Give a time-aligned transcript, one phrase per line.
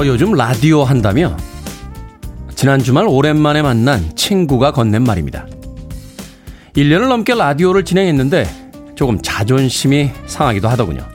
[0.00, 1.36] 너 요즘 라디오 한다며?
[2.54, 5.46] 지난 주말 오랜만에 만난 친구가 건넨 말입니다.
[6.74, 8.46] 1년을 넘게 라디오를 진행했는데
[8.94, 11.06] 조금 자존심이 상하기도 하더군요.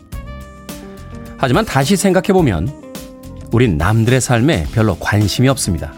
[1.36, 2.70] 하지만 다시 생각해보면
[3.52, 5.92] 우린 남들의 삶에 별로 관심이 없습니다.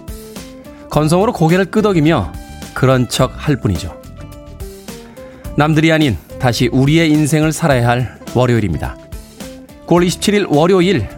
[0.89, 2.31] 건성으로 고개를 끄덕이며
[2.73, 3.99] 그런 척 할 뿐이죠.
[5.57, 8.95] 남들이 아닌 다시 우리의 인생을 살아야 할 월요일입니다.
[9.87, 11.09] 9월 27일 월요일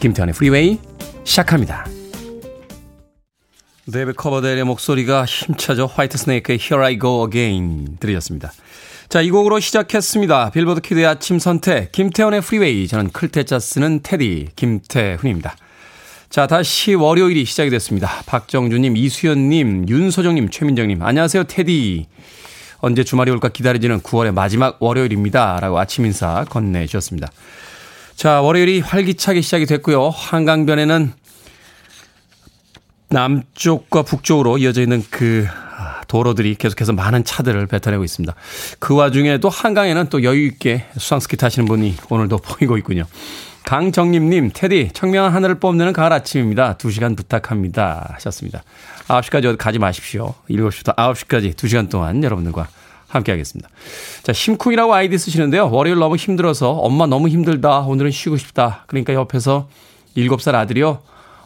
[0.00, 0.87] 김태훈의 프리웨이
[1.28, 1.86] 시작합니다.
[3.92, 5.86] 데이비드 커버데일의 목소리가 힘차죠.
[5.86, 8.52] 화이트 스네이크의 Here I Go Again 들으셨습니다.
[9.08, 10.50] 자, 이 곡으로 시작했습니다.
[10.50, 12.88] 빌보드 kid의 아침 선택, 김태훈의 프리웨이.
[12.88, 15.56] 저는 클 태 자 쓰는 테디, 김태훈입니다.
[16.28, 18.22] 자, 다시 월요일이 시작이 됐습니다.
[18.26, 22.06] 박정주님, 이수연님, 윤소정님, 최민정님, 안녕하세요, 테디.
[22.80, 25.58] 언제 주말이 올까 기다려지는 9월의 마지막 월요일입니다.
[25.60, 27.30] 라고 아침 인사 건네주셨습니다.
[28.18, 30.08] 자, 월요일이 활기차게 시작이 됐고요.
[30.08, 31.12] 한강변에는
[33.10, 35.46] 남쪽과 북쪽으로 이어져 있는 그
[36.08, 38.34] 도로들이 계속해서 많은 차들을 뱉어내고 있습니다.
[38.80, 43.04] 그 와중에도 한강에는 또 여유 있게 수상스키 타시는 분이 오늘도 보이고 있군요.
[43.64, 46.76] 강정림님, 테디, 청명한 하늘을 뽐내는 가을 아침입니다.
[46.76, 48.14] 2시간 부탁합니다.
[48.14, 48.64] 하셨습니다.
[49.06, 50.34] 9시까지 어디 가지 마십시오.
[50.50, 52.66] 7시부터 9시까지 2시간 동안 여러분들과
[53.08, 53.68] 함께 하겠습니다.
[54.22, 55.70] 자, 심쿵이라고 아이디 쓰시는데요.
[55.70, 57.80] 월요일 너무 힘들어서 엄마 너무 힘들다.
[57.80, 58.84] 오늘은 쉬고 싶다.
[58.86, 59.68] 그러니까 옆에서
[60.16, 61.00] 7살 아들이요.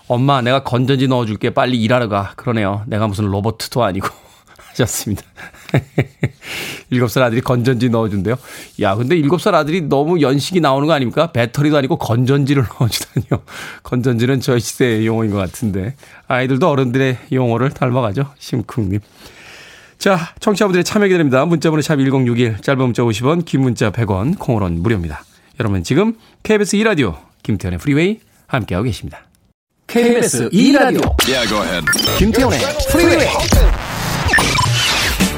[0.08, 1.50] 엄마 내가 건전지 넣어줄게.
[1.50, 2.32] 빨리 일하러 가.
[2.36, 2.82] 그러네요.
[2.86, 4.08] 내가 무슨 로버트도 아니고.
[4.72, 5.22] 하셨습니다.
[6.90, 8.36] 7살 아들이 건전지 넣어준대요.
[8.80, 11.30] 야, 근데 7살 아들이 너무 연식이 나오는 거 아닙니까?
[11.32, 13.44] 배터리도 아니고 건전지를 넣어주다니요.
[13.82, 15.94] 건전지는 저희 시대의 용어인 것 같은데.
[16.26, 18.32] 아이들도 어른들의 용어를 닮아가죠.
[18.38, 19.00] 심쿵님.
[20.02, 21.44] 자, 청취자분들의 참여 기다립니다.
[21.44, 25.22] 문자번호 샵 1061, 짧은 문자 50원, 긴 문자 100원, 콩으로는 무료입니다.
[25.60, 28.18] 여러분 지금 KBS 2라디오 김태훈의 프리웨이
[28.48, 29.20] 함께하고 계십니다.
[29.86, 31.86] KBS 2라디오 yeah,
[32.18, 32.58] 김태훈의
[32.90, 33.28] 프리웨이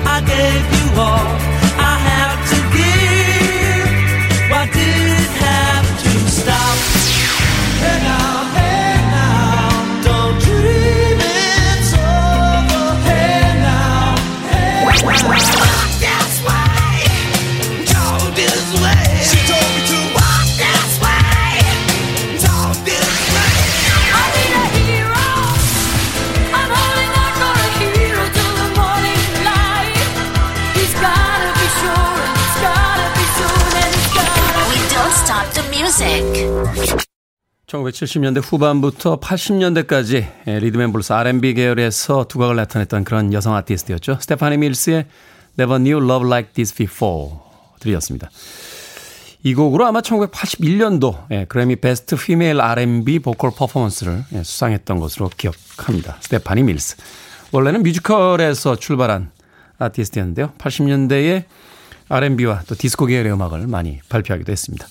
[0.06, 1.53] I gave you all
[36.04, 37.04] music.
[37.66, 44.18] 1970년대 후반부터 80년대까지 rhythm and blues R&B 계열에서 두각을 나타냈던 그런 여성 아티스트였죠.
[44.20, 45.06] 스테파니 밀스의
[45.58, 47.32] Never Knew Love Like This Before
[47.80, 48.30] 들으셨습니다.
[49.42, 56.16] 이 곡으로 아마 1981년도 예, 그래미 베스트 피메일 R&B 보컬 퍼포먼스를 예, 수상했던 것으로 기억합니다.
[56.20, 56.96] 스테파니 밀스.
[57.52, 59.30] 원래는 뮤지컬에서 출발한
[59.78, 60.52] 아티스트였는데요.
[60.58, 61.44] 80년대에
[62.08, 64.86] R&B와 또 디스코 계열의 음악을 많이 발표하기도 했습니다.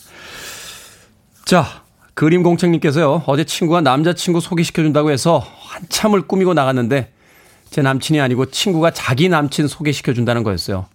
[1.46, 1.84] 자,
[2.14, 7.12] 그림 공책님께서요, 어제 친구가 남자친구 소개시켜준다고 해서 한참을 꾸미고 나갔는데,
[7.70, 10.86] 제 남친이 아니고 친구가 자기 남친 소개시켜준다는 거였어요.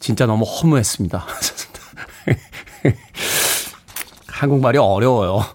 [0.00, 1.24] 진짜 너무 허무했습니다.
[4.26, 5.46] 한국말이 어려워요.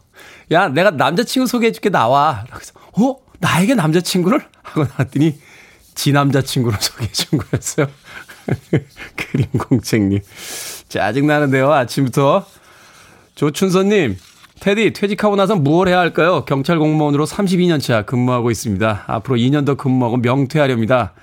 [0.51, 2.45] 야, 내가 남자친구 소개해줄게, 나와.
[2.51, 3.17] 그래서, 어?
[3.39, 4.41] 나에게 남자친구를?
[4.63, 5.39] 하고 나왔더니,
[5.93, 7.87] 지 남자친구를 소개해준 거였어요.
[9.17, 10.21] 그림공책님.
[10.89, 12.45] 짜증나는데요, 아침부터.
[13.35, 14.17] 조춘선님,
[14.61, 16.45] 테디, 퇴직하고 나서 무엇 해야 할까요?
[16.45, 19.05] 경찰 공무원으로 32년차 근무하고 있습니다.
[19.07, 21.13] 앞으로 2년 더 근무하고 명퇴하렵니다.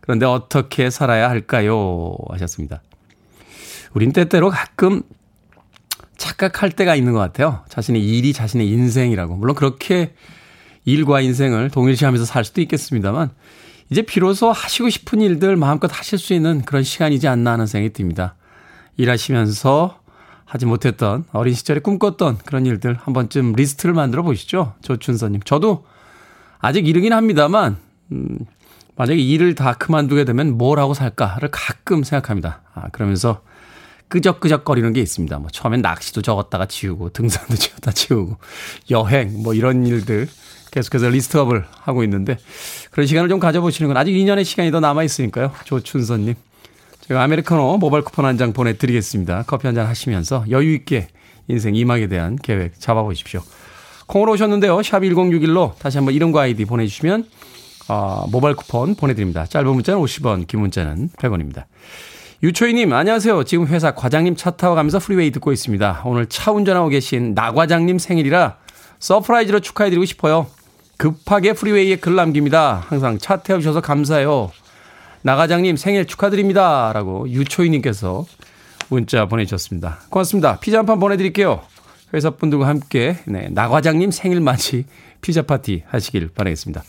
[0.00, 2.16] 그런데 어떻게 살아야 할까요?
[2.28, 2.82] 하셨습니다.
[3.94, 5.02] 우린 때때로 가끔
[6.18, 7.64] 착각할 때가 있는 것 같아요.
[7.68, 9.34] 자신의 일이 자신의 인생이라고.
[9.34, 10.14] 물론 그렇게
[10.84, 13.30] 일과 인생을 동일시하면서 살 수도 있겠습니다만,
[13.90, 18.36] 이제 비로소 하시고 싶은 일들 마음껏 하실 수 있는 그런 시간이지 않나 하는 생각이 듭니다.
[18.96, 19.98] 일하시면서
[20.54, 24.74] 하지 못했던 어린 시절에 꿈꿨던 그런 일들 한 번쯤 리스트를 만들어 보시죠.
[24.82, 25.40] 조춘서님.
[25.42, 25.84] 저도
[26.60, 27.76] 아직 이르긴 합니다만,
[28.12, 28.38] 음,
[28.94, 32.62] 만약에 일을 다 그만두게 되면 뭘 하고 살까를 가끔 생각합니다.
[32.72, 33.42] 아, 그러면서
[34.06, 35.36] 끄적끄적거리는 게 있습니다.
[35.40, 38.36] 뭐 처음엔 낚시도 적었다가 지우고 등산도 지웠다 지우고
[38.92, 40.28] 여행 뭐 이런 일들
[40.70, 42.38] 계속해서 list up을 하고 있는데
[42.92, 45.50] 그런 시간을 좀 가져보시는 건 아직 2년의 시간이 더 남아 있으니까요.
[45.64, 46.36] 조춘서님.
[47.08, 49.44] 제가 아메리카노 모바일 쿠폰 한 장 보내드리겠습니다.
[49.46, 51.08] 커피 한 잔 하시면서 여유 있게
[51.48, 53.42] 인생 이막에 대한 계획 잡아보십시오.
[54.06, 54.82] 콩으로 오셨는데요.
[54.82, 57.24] 샵 1061로 다시 한번 이름과 아이디 보내주시면
[57.88, 59.44] 어, 모바일 쿠폰 보내드립니다.
[59.44, 61.64] 짧은 문자는 50원, 긴 문자는 100원입니다.
[62.42, 63.44] 유초희님, 안녕하세요.
[63.44, 66.02] 지금 회사 과장님 차 타고 가면서 프리웨이 듣고 있습니다.
[66.06, 68.56] 오늘 차 운전하고 계신 나 과장님 생일이라
[68.98, 70.46] surprise로 축하해드리고 싶어요.
[70.96, 72.84] 급하게 프리웨이에 글 남깁니다.
[72.88, 74.50] 항상 차 태워주셔서 감사해요.
[75.34, 76.92] 나과장님 생일 축하드립니다.
[76.92, 78.26] 라고 유초희님께서
[78.90, 80.00] 문자 보내주셨습니다.
[80.10, 80.60] 고맙습니다.
[80.60, 81.62] 피자 한 판 보내드릴게요.
[82.12, 84.84] 회사 분들과 함께 네, 나과장님 생일 맞이
[85.22, 86.84] 피자 파티 하시길 바라겠습니다.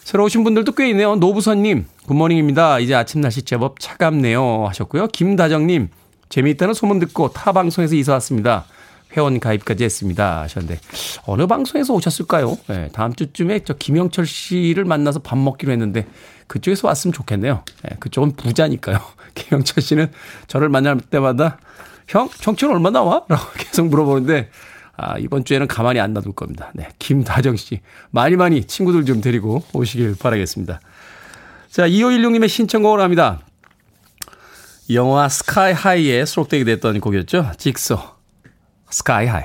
[0.00, 1.14] 새로 오신 분들도 꽤 있네요.
[1.14, 2.80] 노부선님, 굿모닝입니다.
[2.80, 4.66] 이제 아침 날씨 제법 차갑네요.
[4.66, 5.06] 하셨고요.
[5.06, 5.90] 김다정님,
[6.28, 8.64] 재미있다는 소문 듣고 타 방송에서 이사 왔습니다.
[9.16, 10.40] 회원 가입까지 했습니다.
[10.42, 10.80] 하셨는데,
[11.26, 12.58] 어느 방송에서 오셨을까요?
[12.66, 16.06] 네, 다음 주쯤에 저 김영철 씨를 만나서 밥 먹기로 했는데,
[16.50, 17.62] 그쪽에서 왔으면 좋겠네요.
[17.84, 18.98] 네, 그쪽은 부자니까요.
[19.34, 20.10] 김영철 씨는
[20.48, 21.58] 저를 만날 때마다,
[22.08, 23.22] 형, 청춘 얼마 나와?
[23.28, 24.50] 라고 계속 물어보는데,
[24.96, 26.72] 아, 이번 주에는 가만히 안 놔둘 겁니다.
[26.74, 26.88] 네.
[26.98, 27.80] 김다정 씨.
[28.10, 30.80] 많이 많이 친구들 좀 데리고 오시길 바라겠습니다.
[31.70, 33.40] 자, 2516님의 신청곡을 합니다.
[34.92, 37.52] 영화 Sky High에 수록되게 됐던 곡이었죠.
[37.58, 37.98] 직소.
[38.90, 39.44] Sky High.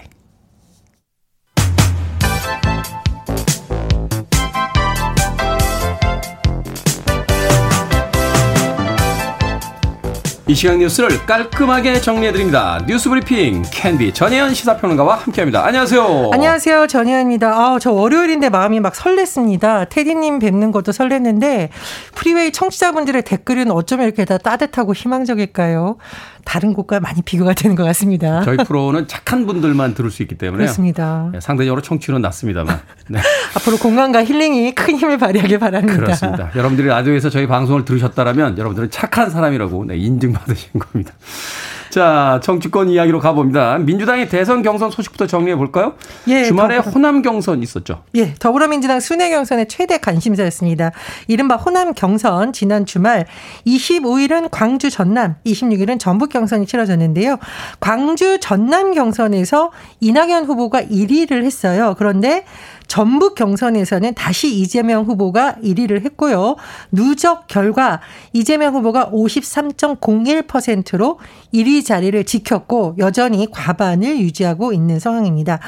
[10.48, 12.80] 이 시간 뉴스를 깔끔하게 정리해드립니다.
[12.86, 15.66] 뉴스 브리핑 캔디 전혜연 시사평론가와 함께합니다.
[15.66, 16.30] 안녕하세요.
[16.34, 16.86] 안녕하세요.
[16.86, 17.50] 전혜연입니다.
[17.50, 19.90] 아, 저 월요일인데 마음이 막 설렜습니다.
[19.90, 21.70] 테디님 뵙는 것도 설렜는데
[22.14, 25.98] Freeway 청취자분들의 댓글은 어쩌면 이렇게 다 따뜻하고 희망적일까요?
[26.46, 28.44] 다른 곳과 많이 비교가 되는 것 같습니다.
[28.44, 31.30] 저희 프로는 착한 분들만 들을 수 있기 때문에 그렇습니다.
[31.34, 33.20] 네, 상대적으로 청취율은 낮습니다만 네.
[33.58, 35.98] 앞으로 공간과 힐링이 큰 힘을 발휘하길 바랍니다.
[35.98, 36.52] 그렇습니다.
[36.56, 41.14] 여러분들이 라디오에서 저희 방송을 들으셨다면 여러분들은 착한 사람이라고 네, 인증 받으신 겁니다.
[41.90, 43.78] 자, 정치권 이야기로 가봅니다.
[43.78, 45.94] 민주당의 대선 경선 소식부터 정리해 볼까요?
[46.28, 46.92] 예, 주말에 더불어...
[46.92, 48.04] 호남 경선 있었죠.
[48.16, 50.92] 예, 더불어민주당 순회 경선의 최대 관심사였습니다.
[51.28, 53.26] 이른바 호남 경선 지난 주말
[53.66, 57.38] 25일은 광주 전남, 26일은 전북 경선이 치러졌는데요.
[57.80, 59.72] 광주 전남 경선에서
[60.02, 61.96] 이낙연 후보가 1위를 했어요.
[61.98, 62.44] 그런데
[62.88, 66.56] 전북 경선에서는 다시 이재명 후보가 1위를 했고요.
[66.92, 68.02] 누적 결과
[68.34, 71.20] 이재명 후보가 53.01%로
[71.54, 75.60] 1위 자리를 지켰고 여전히 과반을 유지하고 있는 상황입니다.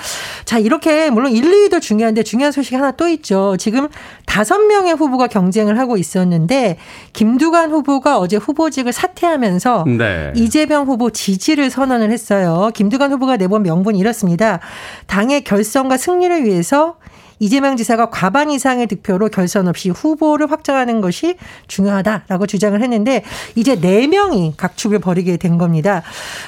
[0.46, 3.56] 자, 이렇게 물론 1, 2위도 중요한데 중요한 소식 하나 또 있죠.
[3.58, 3.88] 지금
[4.25, 6.78] 5명의 후보가 경쟁을 하고 있었는데
[7.14, 10.34] 김두관 후보가 어제 후보직을 사퇴하면서 네.
[10.36, 12.72] 이재명 후보 지지를 선언을 했어요.
[12.74, 14.60] 김두관 후보가 내본 명분이 이렇습니다.
[15.08, 16.98] 당의 결성과 승리를 위해서
[17.39, 21.36] 이재명 지사가 과반 이상의 득표로 결선 없이 후보를 확정하는 것이
[21.68, 23.24] 중요하다라고 주장을 했는데
[23.56, 26.04] 이제 4명이 각축을 벌이게 된 겁니다.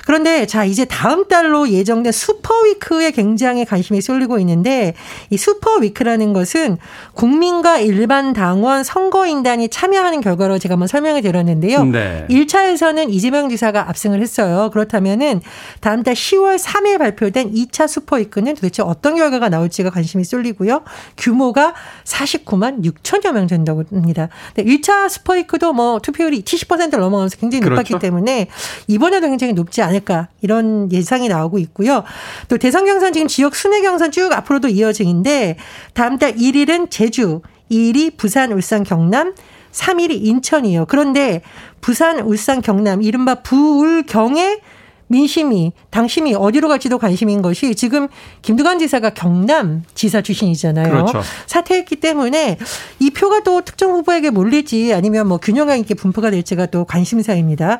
[0.05, 4.93] 그런데 자, 이제 다음 달로 예정된 슈퍼위크에 굉장히 관심이 쏠리고 있는데
[5.29, 6.77] 이 슈퍼위크라는 것은
[7.13, 11.83] 국민과 일반 당원 선거인단이 참여하는 결과로 제가 한번 설명을 드렸는데요.
[11.85, 12.25] 네.
[12.29, 14.69] 1차에서는 이재명 지사가 압승을 했어요.
[14.71, 15.41] 그렇다면은
[15.81, 20.78] 다음 달 10월 3일 발표된 2차 슈퍼위크는 도대체 어떤 결과가 나올지가 관심이 쏠리고요.
[21.17, 24.29] 규모가 49만 6천여 명 된다고 합니다.
[24.57, 27.81] 1차 슈퍼위크도 뭐 투표율이 70%를 넘어가면서 굉장히 그렇죠.
[27.81, 28.47] 높았기 때문에
[28.87, 32.03] 이번에도 굉장히 높지 않을까 이런 예상이 나오고 있고요.
[32.47, 35.57] 또 대선 경선 지금 지역 순회 경선 쭉 앞으로도 이어지는데
[35.93, 39.33] 다음 달 1일은 제주, 2일이 부산, 울산, 경남,
[39.71, 40.85] 3일이 인천이에요.
[40.87, 41.41] 그런데
[41.81, 44.61] 부산, 울산, 경남 이른바 부울경의
[45.09, 48.07] 민심이 당심이 어디로 갈지도 관심인 것이 지금
[48.43, 50.89] 김두관 지사가 경남 지사 출신이잖아요.
[50.89, 51.21] 그렇죠.
[51.47, 52.57] 사퇴했기 때문에
[52.99, 57.79] 이 표가 또 특정 후보에게 몰릴지 아니면 뭐 균형감 있게 분포가 될지가 또 관심사입니다.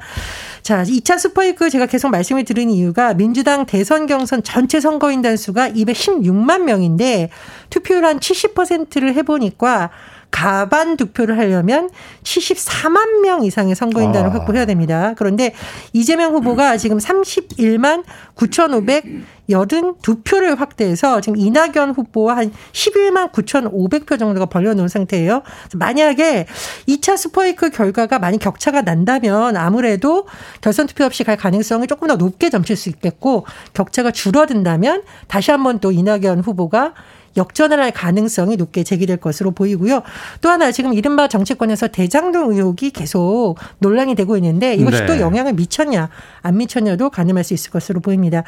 [0.63, 6.63] 자, 2차 스파이크 제가 계속 말씀을 드린 이유가 민주당 대선 경선 전체 선거인단 수가 216만
[6.63, 7.29] 명인데
[7.69, 9.91] 투표율 한 70%를 해 보니까
[10.31, 11.89] 가반 득표를 하려면
[12.23, 14.33] 74만 명 이상의 선거인단을 아.
[14.33, 15.13] 확보해야 됩니다.
[15.17, 15.53] 그런데
[15.93, 18.03] 이재명 후보가 지금 31만
[18.35, 25.41] 9,582표를 확대해서 지금 이낙연 후보와 한 11만 9,500표 정도가 벌려놓은 상태예요.
[25.75, 26.45] 만약에
[26.87, 30.27] 2차 스포이크 결과가 많이 격차가 난다면 아무래도
[30.61, 35.79] 결선 투표 없이 갈 가능성이 조금 더 높게 점칠 수 있겠고 격차가 줄어든다면 다시 한번
[35.79, 36.93] 또 이낙연 후보가
[37.37, 40.01] 역전을 할 가능성이 높게 제기될 것으로 보이고요.
[40.41, 45.05] 또 하나 지금 이른바 정치권에서 대장동 의혹이 계속 논란이 되고 있는데 이것이 네.
[45.05, 46.09] 또 영향을 미쳤냐
[46.41, 48.43] 안 미쳤냐도 가늠할 수 있을 것으로 보입니다.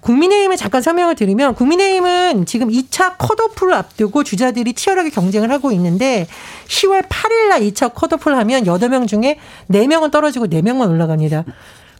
[0.00, 6.26] 국민의힘을 잠깐 설명을 드리면 국민의힘은 지금 2차 컷오프를 앞두고 주자들이 치열하게 경쟁을 하고 있는데
[6.66, 9.38] 10월 8일 날 2차 컷오프를 하면 8명 중에
[9.70, 11.44] 4명은 떨어지고 4명만 올라갑니다.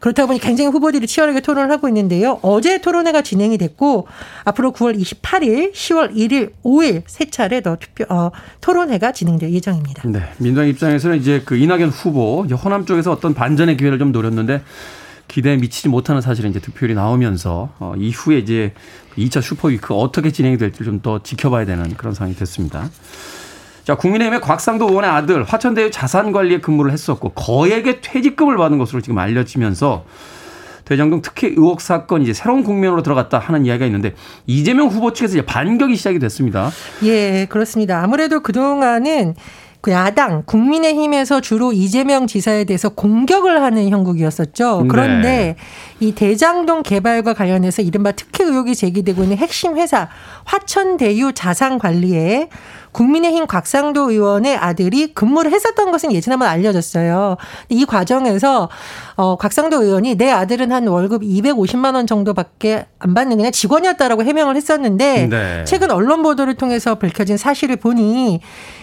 [0.01, 2.39] 그렇다 보니 굉장히 후보들이 치열하게 토론을 하고 있는데요.
[2.43, 4.07] 어제 토론회가 진행이 됐고
[4.45, 10.03] 앞으로 9월 28일, 10월 1일, 5일 세 차례 더 투표 어, 토론회가 진행될 예정입니다.
[10.09, 14.63] 네, 민주당 입장에서는 이제 그 이낙연 후보 호남 쪽에서 어떤 반전의 기회를 좀 노렸는데
[15.29, 18.73] 기대에 미치지 못하는 사실은 이제 득표율이 나오면서 어, 이후에 이제
[19.17, 22.89] 2차 슈퍼위크 어떻게 진행이 될지 좀 더 지켜봐야 되는 그런 상황이 됐습니다.
[23.89, 30.05] 자, 국민의힘의 곽상도 의원의 아들 화천대유 자산관리에 근무를 했었고 거액의 퇴직금을 받은 것으로 지금 알려지면서
[30.85, 34.15] 대장동 특혜 의혹 사건 이제 새로운 국면으로 들어갔다 하는 이야기가 있는데
[34.47, 36.69] 이재명 후보 측에서 이제 반격이 시작이 됐습니다.
[37.05, 38.03] 예, 그렇습니다.
[38.03, 39.41] 아무래도 그동안은 그
[39.91, 44.83] 야당 국민의힘에서 주로 이재명 지사에 대해서 공격을 하는 형국이었었죠.
[44.83, 44.89] 네.
[44.89, 45.57] 그런데 네.
[46.01, 50.09] 이 대장동 개발과 관련해서 이른바 특혜 의혹이 제기되고 있는 핵심 회사
[50.45, 52.49] 화천대유 자산관리에
[52.93, 57.37] 국민의힘 곽상도 의원의 아들이 근무를 했었던 것은 예전에 한번 알려졌어요.
[57.69, 58.69] 이 과정에서
[59.17, 64.57] 어 곽상도 의원이 내 아들은 한 월급 250만 원 정도밖에 안 받는 그냥 직원이었다라고 해명을
[64.57, 65.65] 했었는데 네.
[65.65, 68.41] 최근 언론 보도를 통해서 밝혀진 사실을 보니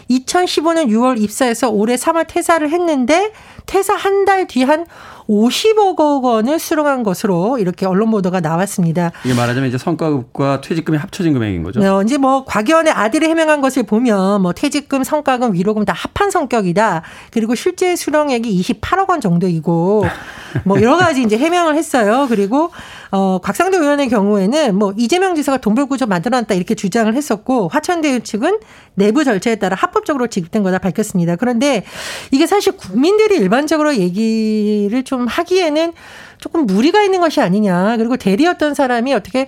[0.09, 3.31] 2015년 6월 입사해서 올해 3월 퇴사를 했는데
[3.65, 4.85] 퇴사 한 달 뒤 한
[5.29, 9.11] 50억 원을 수령한 것으로 이렇게 언론 보도가 나왔습니다.
[9.23, 11.79] 이게 말하자면 이제 성과급과 퇴직금이 합쳐진 금액인 거죠.
[11.79, 17.01] 네, 이제 뭐 곽의원의 아들이 해명한 것을 보면 뭐 퇴직금, 성과금, 위로금 다 합한 성격이다.
[17.31, 20.05] 그리고 실제 수령액이 28억 원 정도이고
[20.63, 22.27] 뭐 여러 가지 이제 해명을 했어요.
[22.29, 22.71] 그리고
[23.11, 28.59] 어 곽상도 의원의 경우에는 뭐 이재명 지사가 돈벌구조 만들어놨다 이렇게 주장을 했었고 화천대유 측은
[28.95, 31.35] 내부 절차에 따라 합법적으로 지급된 거다 밝혔습니다.
[31.35, 31.83] 그런데
[32.31, 35.93] 이게 사실 국민들이 일반적으로 얘기를 좀 하기에는
[36.39, 37.97] 조금 무리가 있는 것이 아니냐.
[37.97, 39.47] 그리고 대리였던 사람이 어떻게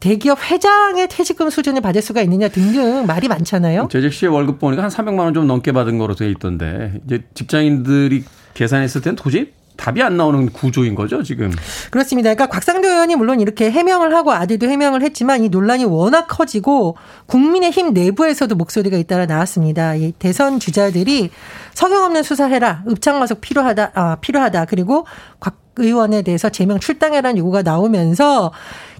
[0.00, 3.88] 대기업 회장의 퇴직금 수준을 받을 수가 있느냐 등등 말이 많잖아요.
[3.92, 8.24] 재직 시의 월급 보니까 한 300만 원 좀 넘게 받은 거로 돼 있던데 이제 직장인들이
[8.54, 11.50] 계산했을 때는 도저히 답이 안 나오는 구조인 거죠, 지금.
[11.90, 12.34] 그렇습니다.
[12.34, 17.92] 그러니까 곽상도 의원이 물론 이렇게 해명을 하고 아들도 해명을 했지만 이 논란이 워낙 커지고 국민의힘
[17.92, 19.94] 내부에서도 목소리가 잇따라 나왔습니다.
[19.94, 21.30] 이 대선 주자들이
[21.74, 22.84] 석영 없는 수사해라.
[22.88, 23.92] 읍창마속 필요하다.
[23.94, 24.66] 아, 필요하다.
[24.66, 25.06] 그리고
[25.40, 28.52] 곽 의원에 대해서 제명 출당해라는 요구가 나오면서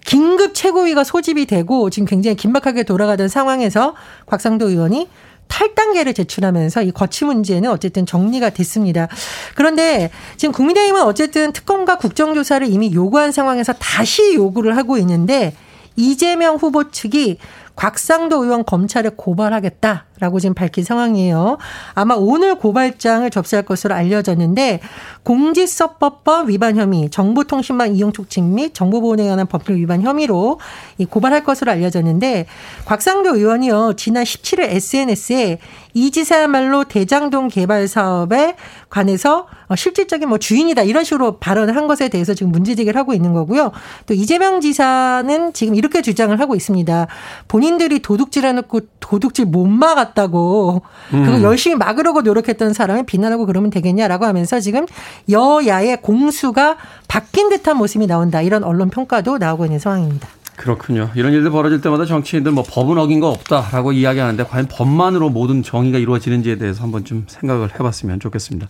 [0.05, 3.95] 긴급 최고위가 소집이 되고 지금 굉장히 긴박하게 돌아가던 상황에서
[4.26, 5.09] 곽상도 의원이
[5.52, 9.09] 탈단계를 제출하면서 이 거치 문제는 어쨌든 정리가 됐습니다.
[9.54, 15.54] 그런데 지금 국민의힘은 어쨌든 특검과 국정조사를 이미 요구한 상황에서 다시 요구를 하고 있는데
[15.94, 17.37] 이재명 후보 측이
[17.75, 21.59] 곽상도 의원 검찰에 고발하겠다라고 지금 밝힌 상황이에요.
[21.95, 24.81] 아마 오늘 고발장을 접수할 것으로 알려졌는데
[25.23, 30.61] 공직선거법 위반 혐의, 정보통신망 이용 촉진 및 정보보호에 관한 법률 위반 혐의로
[31.09, 32.47] 고발할 것으로 알려졌는데
[32.85, 35.59] 곽상도 의원이요 지난 17일 SNS에
[35.95, 38.57] 이 지사야말로 대장동 개발 사업에
[38.88, 43.33] 관해서 실질적인 뭐 주인이다 이런 식으로 발언을 한 것에 대해서 지금 문제 제기를 하고 있는
[43.33, 43.73] 거고요.
[44.07, 47.07] 또 이재명 지사는 지금 이렇게 주장을 하고 있습니다.
[47.49, 51.42] 본 인들이 도둑질 해놓고 도둑질 못 막았다고 그거 음.
[51.42, 54.87] 열심히 막으려고 노력했던 사람을 비난하고 그러면 되겠냐라고 하면서 지금
[55.31, 56.76] 여야의 공수가
[57.09, 60.28] 바뀐 듯한 모습이 나온다 이런 언론 평가도 나오고 있는 상황입니다.
[60.56, 61.11] 그렇군요.
[61.14, 65.99] 이런 일들 벌어질 때마다 정치인들 뭐 법은 어긴 거 없다라고 이야기하는데 과연 법만으로 모든 정의가
[65.99, 68.68] 이루어지는지에 대해서 한번 좀 생각을 해봤으면 좋겠습니다.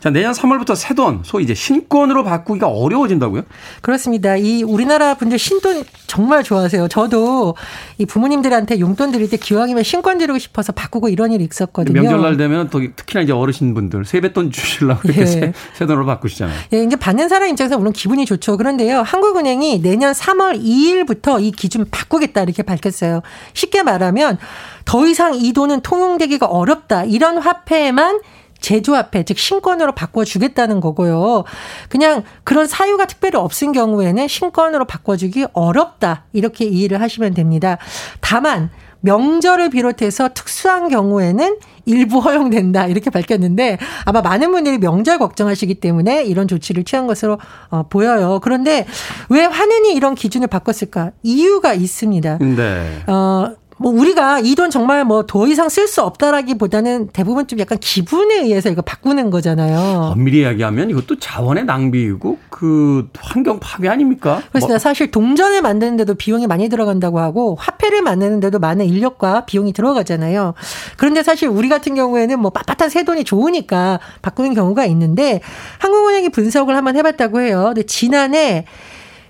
[0.00, 3.42] 자, 내년 3월부터 새 돈, 소위 이제 신권으로 바꾸기가 어려워진다고요?
[3.82, 4.36] 그렇습니다.
[4.36, 6.88] 이 우리나라 분들 신돈 정말 좋아하세요.
[6.88, 7.54] 저도
[7.98, 12.00] 이 부모님들한테 용돈 드릴 때 기왕이면 신권 드리고 싶어서 바꾸고 이런 일이 있었거든요.
[12.00, 15.26] 명절날 되면 또 특히나 이제 어르신 분들 세뱃돈 주시려고 이렇게 예.
[15.26, 16.56] 새, 새 돈으로 바꾸시잖아요.
[16.72, 18.56] 예, 이제 받는 사람 입장에서 물론 기분이 좋죠.
[18.56, 19.02] 그런데요.
[19.02, 21.09] 한국은행이 내년 3월 2일부터
[21.40, 23.22] 이 기준 바꾸겠다 이렇게 밝혔어요.
[23.54, 24.38] 쉽게 말하면
[24.84, 27.04] 더 이상 이 돈은 통용되기가 어렵다.
[27.04, 28.20] 이런 화폐에만
[28.60, 31.44] 제조화폐, 즉 신권으로 바꿔주겠다는 거고요.
[31.88, 36.24] 그냥 그런 사유가 특별히 없은 경우에는 신권으로 바꿔주기 어렵다.
[36.32, 37.78] 이렇게 이해를 하시면 됩니다.
[38.20, 46.24] 다만 명절을 비롯해서 특수한 경우에는 일부 허용된다 이렇게 밝혔는데 아마 많은 분들이 명절 걱정하시기 때문에
[46.24, 47.38] 이런 조치를 취한 것으로
[47.68, 48.40] 어, 보여요.
[48.42, 48.86] 그런데
[49.28, 51.12] 왜 화내니 이런 기준을 바꿨을까?
[51.22, 52.38] 이유가 있습니다.
[52.38, 53.02] 네.
[53.06, 57.78] 어, 뭐 우리가 이 돈 정말 뭐 더 이상 쓸 수 없다라기보다는 대부분 좀 약간
[57.78, 60.12] 기분에 의해서 이거 바꾸는 거잖아요.
[60.12, 64.42] 엄밀히 이야기하면 이것도 자원의 낭비이고 그 환경 파괴 아닙니까?
[64.50, 64.74] 그렇습니다.
[64.74, 64.78] 뭐.
[64.78, 70.52] 사실 동전을 만드는데도 비용이 많이 들어간다고 하고 화폐를 만드는데도 많은 인력과 비용이 들어가잖아요.
[70.98, 75.40] 그런데 사실 우리 같은 경우에는 뭐 빳빳한 새 돈이 좋으니까 바꾸는 경우가 있는데
[75.78, 77.64] 한국은행이 분석을 한번 해봤다고 해요.
[77.68, 78.66] 근데 지난해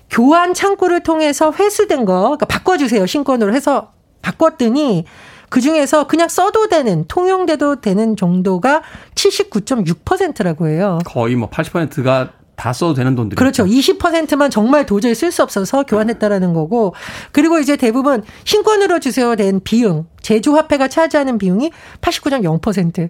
[0.09, 5.05] 교환 창구를 통해서 회수된 거, 그러니까 바꿔주세요 신권으로 해서 바꿨더니
[5.49, 8.83] 그 중에서 그냥 써도 되는 통용돼도 되는 정도가
[9.15, 10.99] 79.6%라고 해요.
[11.05, 13.65] 거의 뭐 80%가 다 써도 되는 돈들이 그렇죠.
[13.65, 16.93] 20%만 정말 도저히 쓸 수 없어서 교환했다라는 거고
[17.31, 23.09] 그리고 이제 대부분 신권으로 주세요 된 비용 제조 화폐가 차지하는 비용이 89.0%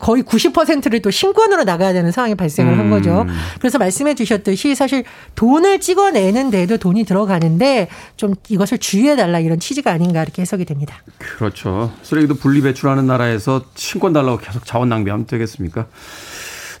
[0.00, 3.22] 거의 90%를 또 신권으로 나가야 되는 상황이 발생을 한 거죠.
[3.22, 3.28] 음.
[3.60, 10.22] 그래서 말씀해 주셨듯이 사실 돈을 찍어내는데도 돈이 들어가는데 좀 이것을 주의해 달라 이런 취지가 아닌가
[10.22, 10.96] 이렇게 해석이 됩니다.
[11.18, 11.92] 그렇죠.
[12.02, 15.86] 쓰레기도 분리 배출하는 나라에서 신권 달라고 계속 자원 낭비하면 되겠습니까?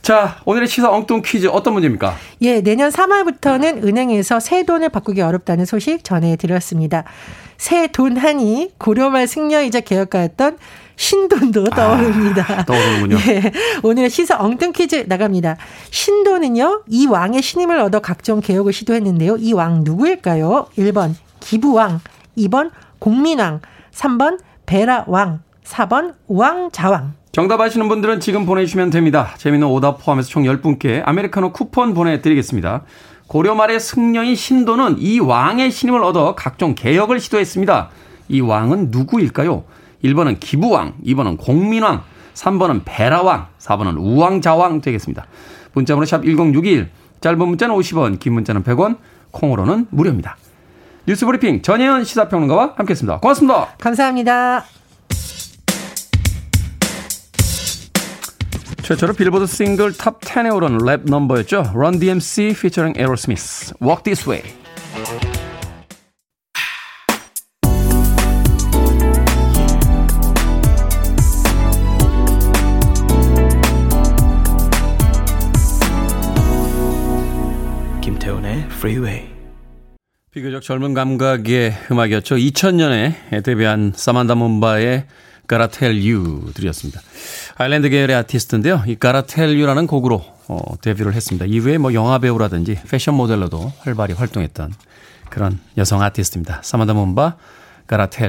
[0.06, 2.14] 자, 오늘의 시사 엉뚱 퀴즈 어떤 문제입니까?
[2.42, 7.02] 예, 내년 3월부터는 은행에서 새 돈을 바꾸기 어렵다는 소식 전해드렸습니다.
[7.58, 10.58] 새 돈 하니 고려말 승려이자 개혁가였던
[10.94, 12.46] 신돈도 떠오릅니다.
[12.48, 13.16] 아, 떠오르는군요.
[13.26, 13.50] 예,
[13.82, 15.56] 오늘의 시사 엉뚱 퀴즈 나갑니다.
[15.90, 19.38] 신돈은요, 이 왕의 신임을 얻어 각종 개혁을 시도했는데요.
[19.40, 20.68] 이 왕 누구일까요?
[20.78, 21.98] 1번 기부왕,
[22.38, 22.70] 2번
[23.00, 23.60] 공민왕,
[23.92, 27.14] 3번 베라왕, 4번 우왕좌왕.
[27.36, 29.34] 정답 아시는 분들은 지금 보내주시면 됩니다.
[29.36, 32.80] 재미있는 오답 포함해서 총 10분께 아메리카노 쿠폰 보내드리겠습니다.
[33.26, 37.90] 고려 말의 승려인 신도는 이 왕의 신임을 얻어 각종 개혁을 시도했습니다.
[38.30, 39.64] 이 왕은 누구일까요?
[40.02, 45.26] 1번은 기부왕, 2번은 공민왕, 3번은 베라왕, 4번은 우왕좌왕 되겠습니다.
[45.74, 46.88] 문자번호 샵 1061,
[47.20, 48.96] 짧은 문자는 50원, 긴 문자는 100원,
[49.32, 50.38] 콩으로는 무료입니다.
[51.06, 53.20] 뉴스브리핑 전혜연 시사평론가와 함께했습니다.
[53.20, 53.74] 고맙습니다.
[53.76, 54.75] 감사합니다.
[58.86, 61.72] 최초로 빌보드 싱글 Top 10에 오른 랩 넘버였죠.
[61.74, 63.74] Run DMC featuring Aerosmith.
[63.82, 64.44] Walk This Way.
[78.00, 79.26] 김태훈의 Freeway.
[80.30, 82.36] 비교적 젊은 감각의 음악이었죠.
[82.36, 85.06] 2000년에 데뷔한 사만다 몬바의
[85.48, 87.00] You 들이었습니다.
[87.56, 88.82] 아일랜드 계열의 아티스트인데요.
[88.86, 91.46] 이 Tell You라는 곡으로 어, 데뷔를 했습니다.
[91.46, 94.74] 이후에 뭐 영화 배우라든지 패션 모델로도 활발히 활동했던
[95.30, 96.60] 그런 여성 아티스트입니다.
[96.62, 97.36] 사만다 몬바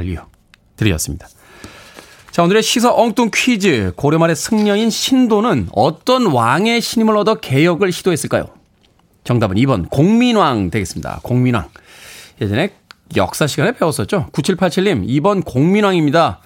[0.06, 0.18] You
[0.76, 1.28] 들이었습니다.
[2.32, 3.94] 자, 오늘의 시사 엉뚱 퀴즈.
[3.96, 8.46] 고려 말의 승려인 신도는 어떤 왕의 신임을 얻어 개혁을 시도했을까요?
[9.24, 11.22] 정답은 2번 공민왕 되겠습니다.
[11.24, 11.70] 공민왕.
[12.40, 12.74] 예전에
[13.16, 14.28] 역사 시간에 배웠었죠.
[14.34, 16.40] 9787님 2번 공민왕입니다.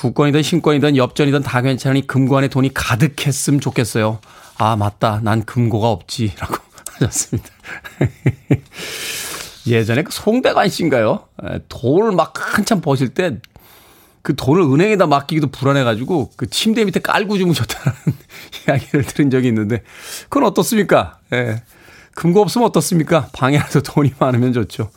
[0.00, 4.18] 국권이든 신권이든 엽전이든 다 괜찮으니 금고 안에 돈이 가득했으면 좋겠어요.
[4.56, 5.20] 아 맞다.
[5.22, 6.34] 난 금고가 없지.
[6.38, 6.56] 라고
[6.92, 7.48] 하셨습니다.
[9.66, 11.28] 예전에 그 송대관 씨인가요?
[11.68, 13.38] 돈을 막 한참 버실 때
[14.22, 17.96] 그 돈을 은행에다 맡기기도 불안해가지고 그 침대 밑에 깔고 주무셨다는
[18.68, 19.82] 이야기를 들은 적이 있는데
[20.28, 21.18] 그건 어떻습니까?
[21.32, 21.62] 예.
[22.14, 23.28] 금고 없으면 어떻습니까?
[23.32, 24.90] 방에라도 돈이 많으면 좋죠.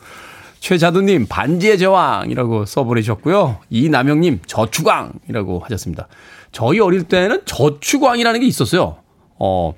[0.64, 3.58] 최자두님, 반지의 제왕이라고 써보내셨고요.
[3.68, 6.08] 이남영님, 저축왕이라고 하셨습니다.
[6.52, 8.96] 저희 어릴 때는 저축왕이라는 게 있었어요.
[9.38, 9.74] 어,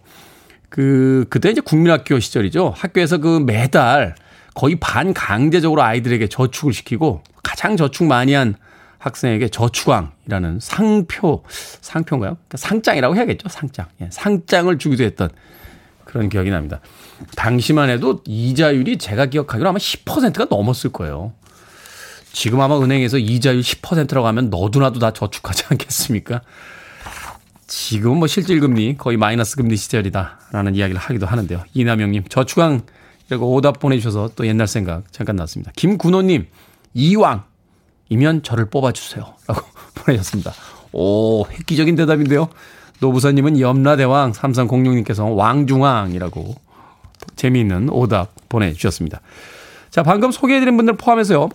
[0.69, 2.73] 그, 그때 이제 국민학교 시절이죠.
[2.77, 4.15] 학교에서 그 매달
[4.55, 8.55] 거의 반강제적으로 아이들에게 저축을 시키고 가장 저축 많이 한
[8.99, 12.35] 학생에게 저축왕이라는 상표, 상표인가요?
[12.35, 13.49] 그러니까 상장이라고 해야겠죠.
[13.49, 13.87] 상장.
[14.03, 15.31] 예, 상장을 주기도 했던
[16.17, 16.81] 그런 기억이 납니다.
[17.37, 21.35] 당시만 해도 이자율이 제가 기억하기로 아마 10%가 넘었을 거예요.
[22.33, 26.41] 지금 아마 은행에서 이자율 10%라고 하면 너도나도 다 저축하지 않겠습니까?
[27.67, 31.65] 지금은 뭐 실질금리 거의 마이너스 금리 시절이다라는 이야기를 하기도 하는데요.
[31.75, 32.83] 이남영님 저축왕
[33.29, 35.73] 이라고 오답 보내주셔서 또 옛날 생각 잠깐 났습니다.
[35.77, 36.47] 김군호님
[36.95, 39.35] 이왕이면 저를 뽑아주세요.
[39.49, 40.53] 라고 보내셨습니다.
[40.93, 42.49] 오 획기적인 대답인데요.
[43.01, 46.55] 노부사님은 염라대왕, 삼성공룡님께서 왕중왕이라고
[47.37, 49.21] 재미있는 오답 보내주셨습니다.
[49.91, 51.49] 자, 방금 소개해드린 분들 포함해서요.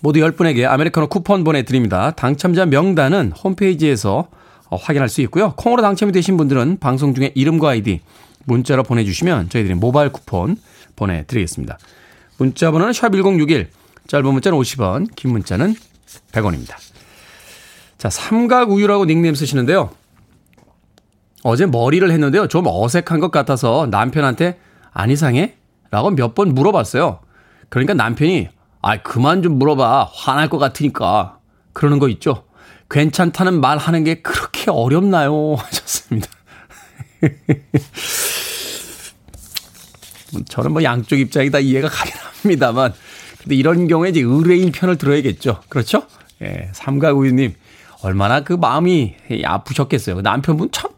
[0.00, 2.12] 모두 10분에게 아메리카노 쿠폰 보내드립니다.
[2.12, 4.28] 당첨자 명단은 홈페이지에서
[4.70, 5.54] 확인할 수 있고요.
[5.56, 8.00] 콩으로 당첨이 되신 분들은 방송 중에 이름과 아이디
[8.44, 10.56] 문자로 보내주시면 저희들이 모바일 쿠폰
[10.96, 11.78] 보내드리겠습니다.
[12.38, 13.66] 문자 번호는 샵1061,
[14.06, 15.74] 짧은 문자는 50원, 긴 문자는
[16.32, 16.76] 100원입니다.
[17.98, 19.90] 자, 삼각우유라고 닉네임 쓰시는데요.
[21.48, 22.46] 어제 머리를 했는데요.
[22.48, 24.58] 좀 어색한 것 같아서 남편한테
[24.92, 25.54] 안 이상해?
[25.90, 27.20] 라고 몇 번 물어봤어요.
[27.70, 28.48] 그러니까 남편이
[28.82, 30.10] 아 그만 좀 물어봐.
[30.12, 31.38] 화날 것 같으니까.
[31.72, 32.44] 그러는 거 있죠.
[32.90, 35.54] 괜찮다는 말 하는 게 그렇게 어렵나요?
[35.64, 36.28] 하셨습니다.
[40.48, 42.92] 저는 뭐 양쪽 입장이 다 이해가 가긴 합니다만.
[43.42, 45.62] 근데 이런 경우에 이제 의뢰인 편을 들어야겠죠.
[45.70, 46.02] 그렇죠?
[46.42, 47.54] 예, 삼가우유님.
[48.02, 50.20] 얼마나 그 마음이 아프셨겠어요.
[50.20, 50.90] 남편분 참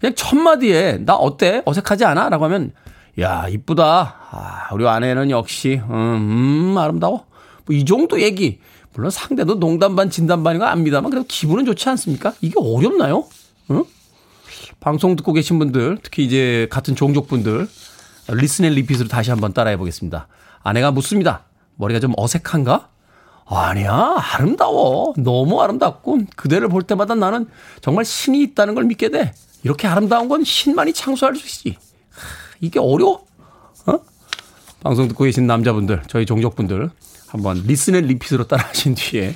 [0.00, 1.62] 그냥 첫 마디에 나 어때?
[1.66, 2.28] 어색하지 않아?
[2.30, 2.72] 라고 하면
[3.20, 4.16] 야 이쁘다.
[4.30, 7.26] 아, 우리 아내는 역시 음, 음 아름다워.
[7.66, 8.58] 뭐 이 정도 얘기.
[8.94, 12.32] 물론 상대도 농담 반 진담 반인 거 압니다만 그래도 기분은 좋지 않습니까?
[12.40, 13.24] 이게 어렵나요?
[13.70, 13.84] 응?
[14.80, 17.68] 방송 듣고 계신 분들, 특히 이제 같은 종족분들,
[18.30, 20.26] listen and repeat으로 다시 한번 따라해 보겠습니다.
[20.62, 21.44] 아내가 묻습니다.
[21.76, 22.88] 머리가 좀 어색한가?
[23.46, 25.12] 아니야, 아름다워.
[25.18, 26.26] 너무 아름답군.
[26.36, 27.46] 그대를 볼 때마다 나는
[27.80, 29.32] 정말 신이 있다는 걸 믿게 돼.
[29.62, 31.78] 이렇게 아름다운 건 신만이 창조할 수 있지.
[32.60, 33.24] 이게 어려워?
[33.86, 33.98] 어?
[34.82, 36.90] 방송 듣고 계신 남자분들, 저희 종족분들,
[37.28, 39.34] 한번 listen and repeat으로 따라하신 뒤에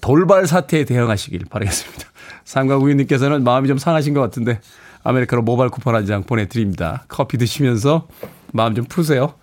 [0.00, 2.06] 돌발 사태에 대응하시길 바라겠습니다.
[2.44, 4.60] 삼가구이님께서는 마음이 좀 상하신 것 같은데
[5.02, 7.04] 아메리카노 모바일 쿠폰 한 장 보내드립니다.
[7.08, 8.08] 커피 드시면서
[8.52, 9.34] 마음 좀 푸세요.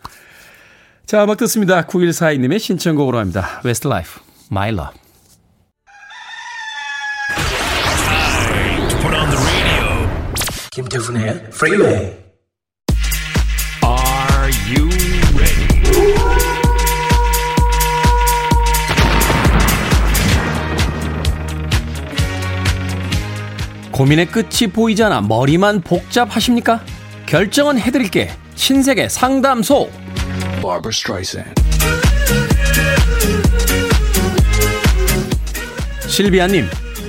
[1.06, 1.84] 자, 음악 듣습니다.
[1.84, 3.62] 9142님의 신청곡으로 합니다.
[3.66, 4.94] Westlife, My Love.
[4.94, 5.07] Put
[10.78, 12.16] 김태훈의 Freeway.
[13.84, 14.88] Are you
[15.36, 15.68] ready?
[23.92, 26.82] 고민의 끝이 보이지 않아 머리만 복잡하십니까?
[27.26, 28.30] 결정은 해드릴게.
[28.54, 29.90] 신세계 상담소.
[30.62, 31.60] Barbara Streisand.
[36.08, 36.68] 실비아님,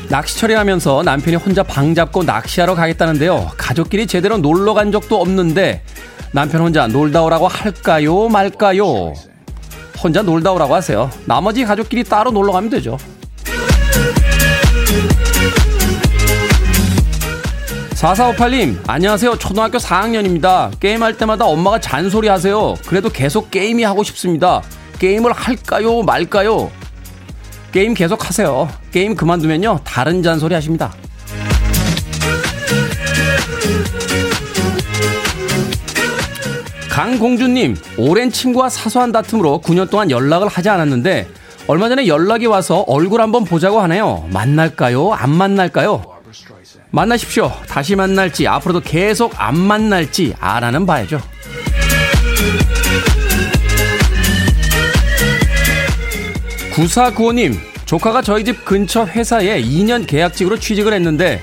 [0.09, 3.51] 낚시 처리 하면서 남편이 혼자 방 잡고 낚시하러 가겠다는데요.
[3.59, 5.83] 가족끼리 제대로 놀러 간 적도 없는데
[6.33, 8.29] 남편 혼자 놀다 오라고 할까요?
[8.29, 9.13] 말까요?
[10.03, 11.11] 혼자 놀다 오라고 하세요.
[11.27, 12.97] 나머지 가족끼리 따로 놀러 가면 되죠.
[17.91, 19.37] 4458님, 안녕하세요.
[19.39, 20.79] 초등학교 4학년입니다.
[20.79, 22.75] 게임할 때마다 엄마가 잔소리 하세요.
[22.87, 24.63] 그래도 계속 게임이 하고 싶습니다.
[25.01, 26.03] 게임을 할까요?
[26.03, 26.71] 말까요?
[27.73, 28.69] 게임 계속 하세요.
[28.91, 29.81] 게임 그만두면요.
[29.85, 30.93] 다른 잔소리 하십니다.
[36.91, 41.29] 강공주님, 오랜 친구와 사소한 다툼으로 9년 동안 연락을 하지 않았는데
[41.69, 44.27] 얼마 전에 연락이 와서 얼굴 한번 보자고 하네요.
[44.33, 45.13] 만날까요?
[45.13, 46.03] 안 만날까요?
[46.91, 47.53] 만나십시오.
[47.69, 51.21] 다시 만날지 앞으로도 계속 안 만날지 알아는 봐야죠.
[56.75, 61.41] 구사구호님, 조카가 저희 집 근처 회사에 2년 계약직으로 취직을 했는데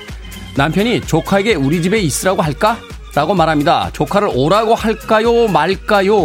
[0.56, 2.78] 남편이 조카에게 우리 집에 있으라고 할까?
[3.16, 3.90] 라고 말합니다.
[3.92, 5.48] 조카를 오라고 할까요?
[5.48, 6.16] 말까요?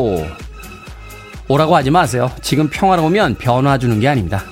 [1.47, 2.31] 오라고 하지 마세요.
[2.43, 4.43] 지금 평화로우면 변화 주는 게 아닙니다.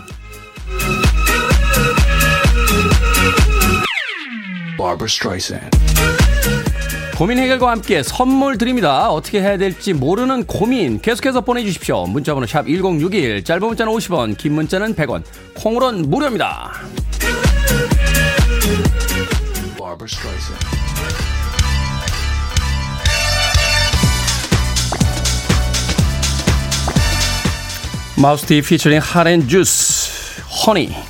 [4.76, 5.70] Barbara.
[7.20, 9.10] 고민 해결과 함께 선물 드립니다.
[9.10, 12.06] 어떻게 해야 될지 모르는 고민 계속해서 보내주십시오.
[12.06, 16.72] 문자번호 샵 1061, 짧은 문자는 50원, 긴 문자는 100원, 콩으로는 무료입니다.
[28.16, 31.09] 마우스티 피처링 하렌 주스, 허니.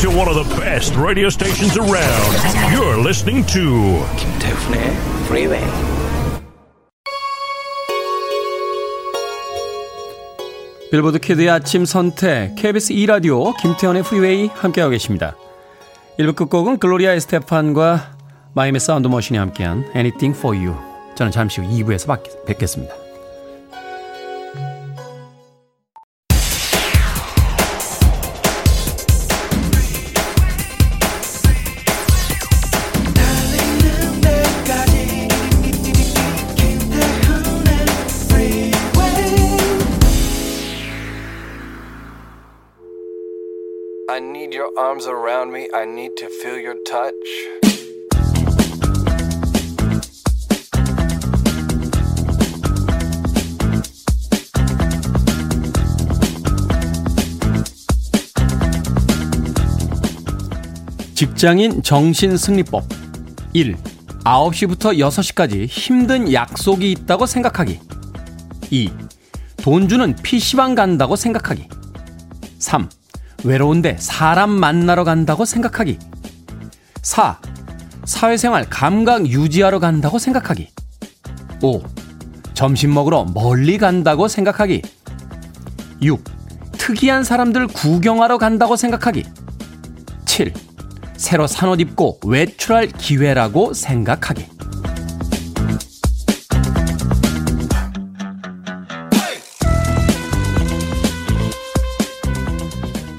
[0.00, 2.32] To one of the best radio stations around.
[2.72, 5.62] You're listening to 김태훈의 Freeway.
[10.90, 15.36] 빌보드 키드의 아침 선택, KBS 2 라디오, 김태훈의 Freeway 함께하고 계십니다.
[16.18, 18.16] 1부 끝곡은 글로리아 에스테판과
[18.54, 20.76] Miami Sound Machine이 함께한 Anything for You.
[21.14, 22.99] 저는 잠시 후 2부에서 뵙겠습니다.
[44.76, 45.68] Arms around me.
[45.74, 47.14] I need to feel your touch.
[61.14, 62.84] 직장인 정신승리법
[63.52, 63.76] 1.
[64.24, 67.78] 9시부터 6시까지 힘든 약속이 있다고 생각하기
[68.70, 68.90] 2.
[69.58, 71.68] 돈 주는 PC방 간다고 생각하기
[72.58, 72.88] 3.
[73.44, 75.98] 외로운데 사람 만나러 간다고 생각하기
[77.02, 77.38] 4.
[78.04, 80.68] 사회생활 감각 유지하러 간다고 생각하기
[81.62, 81.82] 5.
[82.54, 84.82] 점심 먹으러 멀리 간다고 생각하기
[86.02, 86.24] 6.
[86.72, 89.24] 특이한 사람들 구경하러 간다고 생각하기
[90.26, 90.52] 7.
[91.16, 94.59] 새로 산 옷 입고 외출할 기회라고 생각하기.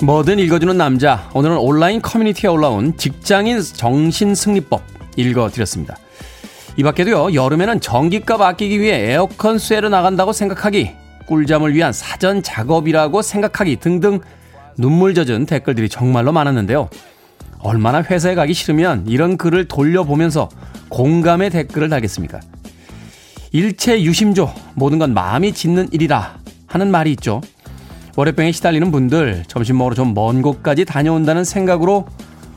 [0.04, 1.30] 뭐든 읽어주는 남자.
[1.36, 4.82] 오늘은 온라인 커뮤니티에 올라온 직장인 정신승리법
[5.16, 5.96] 읽어드렸습니다.
[6.76, 10.92] 이 밖에도요, 여름에는 전기값 아끼기 위해 에어컨 쐬러 나간다고 생각하기,
[11.28, 14.22] 꿀잠을 위한 사전 작업이라고 생각하기 등등
[14.76, 16.90] 눈물 젖은 댓글들이 정말로 많았는데요.
[17.60, 20.50] 얼마나 회사에 가기 싫으면 이런 글을 돌려보면서
[20.90, 22.40] 공감의 댓글을 달겠습니까?
[23.52, 27.42] 일체 유심조, 모든 건 마음이 짓는 일이라 하는 말이 있죠.
[28.16, 32.08] 월요병에 시달리는 분들 점심 먹으러 좀 먼 곳까지 다녀온다는 생각으로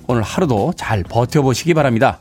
[0.07, 2.19] 오늘 하루도 잘 버텨보시기 바랍니다.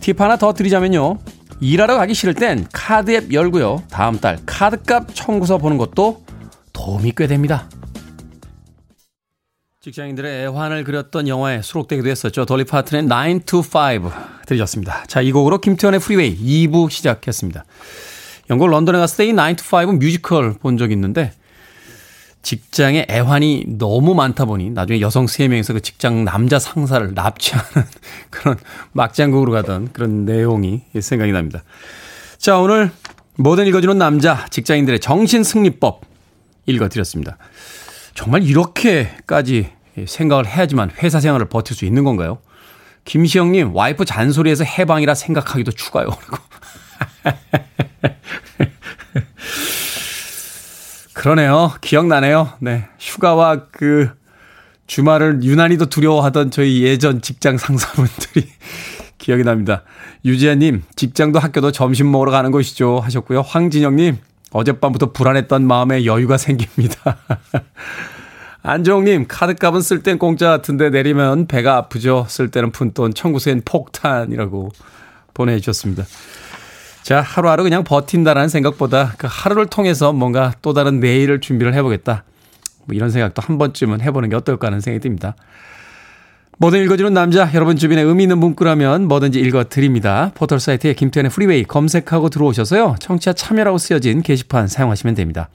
[0.00, 1.18] 팁 하나 더 드리자면요.
[1.60, 3.84] 일하러 가기 싫을 땐 카드 앱 열고요.
[3.90, 6.24] 다음 달 카드값 청구서 보는 것도
[6.72, 7.68] 도움이 꽤 됩니다.
[9.80, 12.44] 직장인들의 애환을 그렸던 영화에 수록되기도 했었죠.
[12.44, 14.10] 돌리 파튼의 9 to 5
[14.46, 15.04] 들으셨습니다.
[15.06, 16.36] 자, 이 곡으로 김태훈의 Freeway
[16.68, 17.64] 2부 시작했습니다.
[18.50, 21.32] 영국 런던에 갔을 때 이 9 to 5 뮤지컬 본 적이 있는데
[22.42, 27.88] 직장에 애환이 너무 많다 보니 나중에 여성 3명에서 그 직장 남자 상사를 납치하는
[28.30, 28.58] 그런
[28.92, 31.62] 막장극으로 가던 그런 내용이 생각이 납니다.
[32.38, 32.90] 자, 오늘
[33.36, 36.02] 뭐든 읽어주는 남자 직장인들의 정신승리법
[36.66, 37.38] 읽어드렸습니다.
[38.14, 39.70] 정말 이렇게까지
[40.06, 42.38] 생각을 해야지만 회사 생활을 버틸 수 있는 건가요?
[43.04, 46.08] 김시영님, 와이프 잔소리에서 해방이라 생각하기도 추가요.
[51.22, 51.72] 그러네요.
[51.80, 52.54] 기억나네요.
[52.58, 52.88] 네.
[52.98, 54.10] 휴가와 그
[54.88, 58.48] 주말을 유난히도 두려워하던 저희 예전 직장 상사분들이
[59.18, 59.84] 기억이 납니다.
[60.24, 62.98] 유지아님, 직장도 학교도 점심 먹으러 가는 곳이죠.
[62.98, 63.42] 하셨고요.
[63.42, 64.18] 황진영님,
[64.50, 67.16] 어젯밤부터 불안했던 마음에 여유가 생깁니다.
[68.64, 72.26] 안정님, 카드값은 쓸 땐 공짜 같은데 내리면 배가 아프죠.
[72.28, 74.72] 쓸 때는 푼돈, 청구세엔 폭탄이라고
[75.34, 76.02] 보내주셨습니다.
[77.02, 82.24] 자, 하루하루 그냥 버틴다라는 생각보다 그 하루를 통해서 뭔가 또 다른 내일을 준비를 해보겠다.
[82.84, 85.34] 뭐 이런 생각도 한 번쯤은 해보는 게 어떨까 하는 생각이 듭니다.
[86.58, 90.30] 뭐든 읽어주는 남자, 여러분 주변에 의미 있는 문구라면 뭐든지 읽어드립니다.
[90.34, 92.96] 포털 사이트에 김태훈의 Freeway 검색하고 들어오셔서요.
[93.00, 95.48] 청취자 참여라고 쓰여진 게시판 사용하시면 됩니다.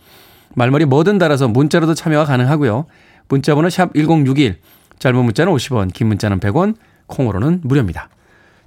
[0.56, 2.88] 말머리 뭐든 달아서 문자로도 참여가 가능하고요.
[3.30, 4.58] 문자번호 샵 1061,
[5.00, 8.10] 짧은 문자는 50원, 긴 문자는 100원, 콩으로는 무료입니다.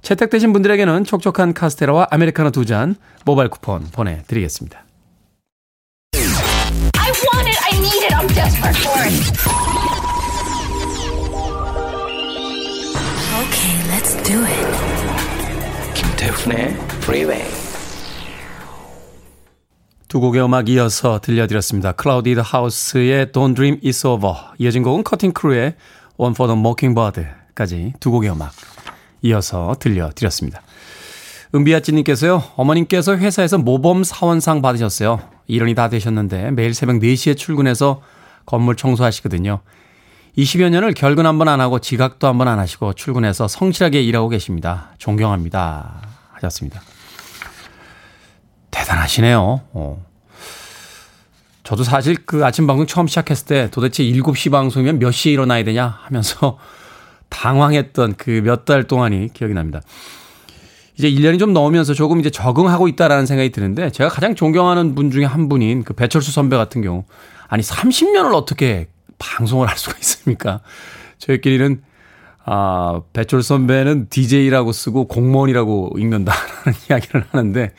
[0.01, 4.83] 채택되신 분들에게는 촉촉한 카스테라와 아메리카노 두 잔 모바일 쿠폰 보내드리겠습니다.
[6.13, 7.59] I want it.
[7.63, 8.13] I need it.
[8.15, 9.11] I'm desperate for it.
[13.41, 14.67] Okay, let's do it.
[15.95, 16.69] 김태훈의
[17.01, 17.43] Freeway.
[20.07, 21.93] 두 곡의 음악 이어서 들려드렸습니다.
[21.93, 25.75] Crowded House의 Don't Dream It's Over 이어진 곡은 Cutting Crew의
[26.17, 28.51] One for the Mockingbird까지 두 곡의 음악
[29.21, 30.61] 이어서 들려드렸습니다.
[31.53, 35.19] 은비아찌님께서요, 어머님께서 회사에서 모범 사원상 받으셨어요.
[35.47, 38.01] 일원이 다 되셨는데 매일 새벽 4시에 출근해서
[38.45, 39.59] 건물 청소하시거든요.
[40.37, 44.29] 20여 년을 결근 한 번 안 하고 지각도 한 번 안 하시고 출근해서 성실하게 일하고
[44.29, 44.91] 계십니다.
[44.97, 46.01] 존경합니다.
[46.33, 46.81] 하셨습니다.
[48.71, 49.61] 대단하시네요.
[49.73, 50.05] 어.
[51.63, 55.99] 저도 사실 그 아침 방송 처음 시작했을 때 도대체 7시 방송이면 몇 시에 일어나야 되냐
[56.03, 56.57] 하면서
[57.31, 59.81] 당황했던 그 몇 달 동안이 기억이 납니다.
[60.97, 65.25] 이제 1년이 좀 넘으면서 조금 이제 적응하고 있다라는 생각이 드는데 제가 가장 존경하는 분 중에
[65.25, 67.05] 한 분인 그 배철수 선배 같은 경우
[67.47, 70.59] 아니 30년을 어떻게 방송을 할 수가 있습니까?
[71.17, 71.81] 저희끼리는
[72.45, 77.71] 아, 배철수 선배는 DJ라고 쓰고 공무원이라고 읽는다라는 이야기를 하는데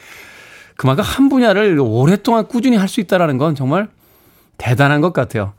[0.77, 3.89] 그만큼 한 분야를 오랫동안 꾸준히 할 수 있다라는 건 정말
[4.59, 5.53] 대단한 것 같아요.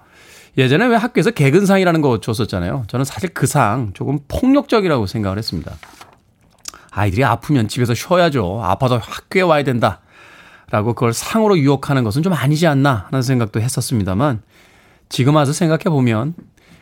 [0.58, 2.84] 예전에 왜 학교에서 개근상이라는 거 줬었잖아요.
[2.88, 5.72] 저는 사실 그 상 조금 폭력적이라고 생각을 했습니다.
[6.92, 8.62] 아이들이 아프면 집에서 쉬어야죠.
[8.63, 10.02] 아파도 학교에 와야 된다.
[10.70, 14.42] 라고 그걸 상으로 유혹하는 것은 좀 아니지 않나 하는 생각도 했었습니다만
[15.10, 16.34] 지금 와서 생각해 보면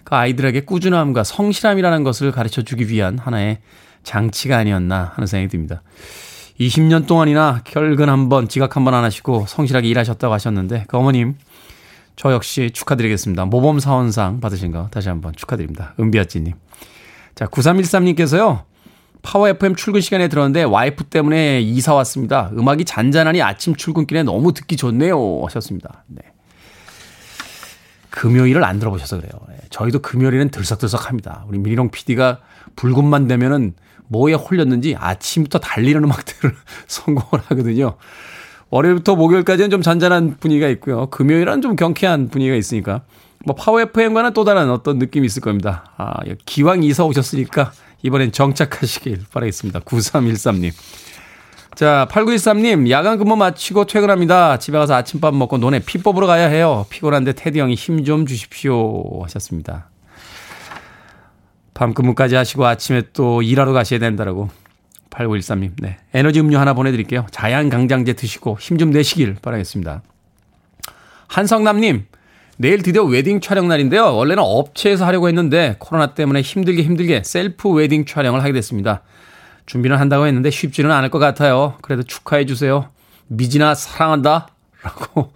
[0.03, 3.59] 그 아이들에게 꾸준함과 성실함이라는 것을 가르쳐 주기 위한 하나의
[4.03, 5.81] 장치가 아니었나 하는 생각이 듭니다.
[6.59, 11.35] 20년 동안이나 결근 한 번, 지각 한번 안 하시고 성실하게 일하셨다고 하셨는데 그 어머님
[12.15, 13.45] 저 역시 축하드리겠습니다.
[13.45, 15.93] 모범 사원상 받으신 거 다시 한번 축하드립니다.
[15.99, 16.53] 은비아찌님.
[17.35, 18.63] 자, 9313님께서요.
[19.21, 22.49] 파워 FM 출근 시간에 들었는데 와이프 때문에 이사 왔습니다.
[22.53, 25.43] 음악이 잔잔하니 아침 출근길에 너무 듣기 좋네요.
[25.45, 26.03] 하셨습니다.
[26.07, 26.21] 네.
[28.09, 29.31] 금요일을 안 들어보셔서 그래요.
[29.49, 29.57] 네.
[29.69, 31.45] 저희도 금요일에는 들썩들썩 합니다.
[31.47, 32.39] 우리 미리롱 PD가
[32.75, 33.73] 붉은만 되면은
[34.07, 36.55] 뭐에 홀렸는지 아침부터 달리는 음악들을
[36.87, 37.95] 성공을 하거든요.
[38.71, 41.07] 월요일부터 목요일까지는 좀 잔잔한 분위기가 있고요.
[41.07, 43.01] 금요일은 좀 경쾌한 분위기가 있으니까
[43.45, 45.83] 뭐 파워 FM과는 또 다른 어떤 느낌이 있을 겁니다.
[45.97, 46.13] 아,
[46.45, 47.71] 기왕 이사 오셨으니까
[48.03, 49.81] 이번엔 정착하시길 바라겠습니다.
[49.81, 50.71] 9313님.
[51.75, 54.57] 자, 8913님, 야간 근무 마치고 퇴근합니다.
[54.59, 56.85] 집에 가서 아침밥 먹고 논에 피 뽑으러 가야 해요.
[56.89, 59.23] 피곤한데 테디 형이 힘 좀 주십시오.
[59.23, 59.89] 하셨습니다.
[61.73, 64.49] 밤 근무까지 하시고 아침에 또 일하러 가셔야 된다라고.
[65.11, 65.97] 8913님, 네.
[66.13, 67.27] 에너지 음료 하나 보내드릴게요.
[67.31, 70.01] 자양 강장제 드시고 힘 좀 내시길 바라겠습니다.
[71.27, 72.05] 한성남님,
[72.57, 74.15] 내일 드디어 웨딩 촬영 날인데요.
[74.15, 79.01] 원래는 업체에서 하려고 했는데 코로나 때문에 힘들게 힘들게 셀프 웨딩 촬영을 하게 됐습니다.
[79.65, 81.75] 준비는 한다고 했는데 쉽지는 않을 것 같아요.
[81.81, 82.89] 그래도 축하해 주세요.
[83.27, 84.47] 미진아 사랑한다.
[84.83, 85.31] 라고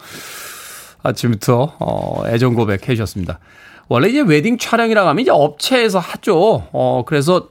[1.03, 3.39] 아침부터 어, 애정 고백해 주셨습니다.
[3.87, 6.67] 원래 이제 웨딩 촬영이라고 하면 이제 업체에서 하죠.
[6.71, 7.49] 어, 그래서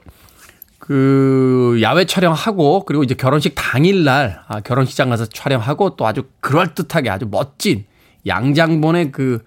[0.85, 7.09] 그 야외 촬영하고 그리고 이제 결혼식 당일날 아, 결혼식장 가서 촬영하고 또 아주 그럴 듯하게
[7.09, 7.85] 아주 멋진
[8.27, 9.43] 양장본의 그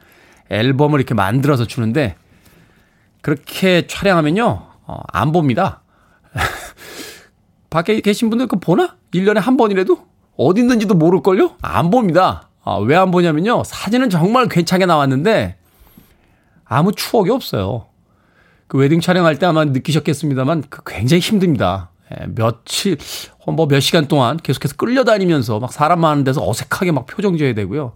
[0.50, 2.16] 앨범을 이렇게 만들어서 주는데
[3.22, 5.82] 그렇게 촬영하면요 어, 안 봅니다.
[7.70, 8.96] 밖에 계신 분들 그 보나?
[9.14, 10.06] 1년에 한 번이라도?
[10.36, 11.56] 어디 있는지도 모를걸요?
[11.62, 12.48] 안 봅니다.
[12.64, 13.62] 아, 왜 안 보냐면요.
[13.64, 15.56] 사진은 정말 괜찮게 나왔는데
[16.64, 17.86] 아무 추억이 없어요.
[18.68, 21.90] 그 웨딩 촬영할 때 아마 느끼셨겠습니다만 그 굉장히 힘듭니다.
[22.12, 22.96] 예, 며칠,
[23.46, 27.94] 뭐 몇 시간 동안 계속해서 끌려다니면서 막 사람 많은 데서 어색하게 막 표정 지어야 되고요.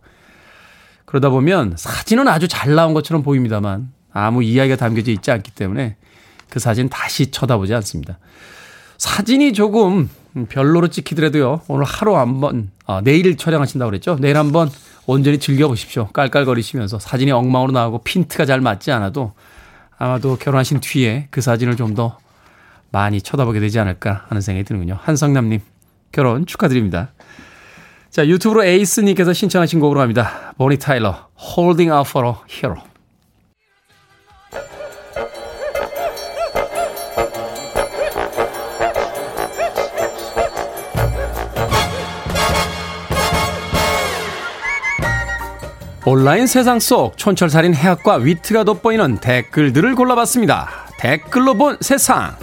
[1.04, 5.96] 그러다 보면 사진은 아주 잘 나온 것처럼 보입니다만 아무 이야기가 담겨져 있지 않기 때문에
[6.48, 8.18] 그 사진 다시 쳐다보지 않습니다.
[8.96, 10.08] 사진이 조금
[10.48, 11.62] 별로로 찍히더라도요.
[11.68, 14.16] 오늘 하루 한번 아, 내일 촬영하신다고 그랬죠.
[14.20, 14.70] 내일 한번
[15.06, 16.08] 온전히 즐겨보십시오.
[16.08, 19.32] 깔깔거리시면서 사진이 엉망으로 나오고 핀트가 잘 맞지 않아도
[19.98, 22.18] 아마도 결혼하신 뒤에 그 사진을 좀 더
[22.90, 24.98] 많이 쳐다보게 되지 않을까 하는 생각이 드는군요.
[25.00, 25.60] 한성남님
[26.12, 27.12] 결혼 축하드립니다.
[28.10, 30.52] 자 유튜브로 에이스님께서 신청하신 곡으로 합니다.
[30.58, 32.91] 보니 타일러 Holding Out for a Hero.
[46.04, 50.68] 온라인 세상 속 촌철살인 해학과 위트가 돋보이는 댓글들을 골라봤습니다.
[50.98, 52.34] 댓글로 본 세상.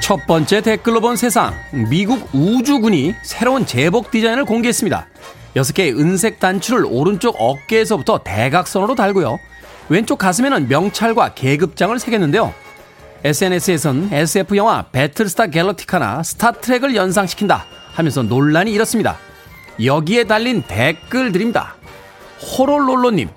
[0.00, 1.52] 첫 번째 댓글로 본 세상.
[1.90, 5.08] 미국 우주군이 새로운 제복 디자인을 공개했습니다.
[5.56, 9.38] 6개의 은색 단추를 오른쪽 어깨에서부터 대각선으로 달고요.
[9.88, 12.54] 왼쪽 가슴에는 명찰과 계급장을 새겼는데요.
[13.24, 19.16] SNS에선 SF 영화 배틀스타 갤럭티카나 스타트랙을 연상시킨다 하면서 논란이 일었습니다.
[19.84, 21.74] 여기에 달린 댓글들입니다.
[22.58, 23.28] 호롤롤로님,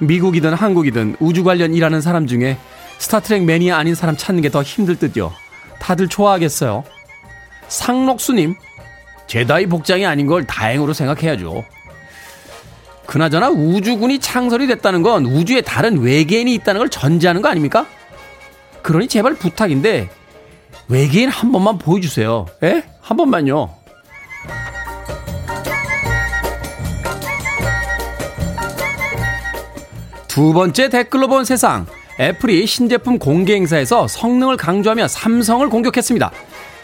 [0.00, 2.58] 미국이든 한국이든 우주 관련 일하는 사람 중에
[2.98, 5.32] 스타트랙 매니아 아닌 사람 찾는 게 더 힘들 듯요.
[5.78, 6.84] 다들 좋아하겠어요.
[7.68, 8.54] 상록수님,
[9.26, 11.64] 제다이 복장이 아닌 걸 다행으로 생각해야죠.
[13.06, 17.86] 그나저나 우주군이 창설이 됐다는 건 우주에 다른 외계인이 있다는 걸 전제하는 거 아닙니까?
[18.82, 20.10] 그러니 제발 부탁인데
[20.88, 22.46] 외계인 한 번만 보여주세요.
[22.62, 22.82] 에?
[23.00, 23.74] 한 번만요.
[30.28, 31.86] 두 번째 댓글로 본 세상.
[32.20, 36.30] 애플이 신제품 공개 행사에서 성능을 강조하며 삼성을 공격했습니다.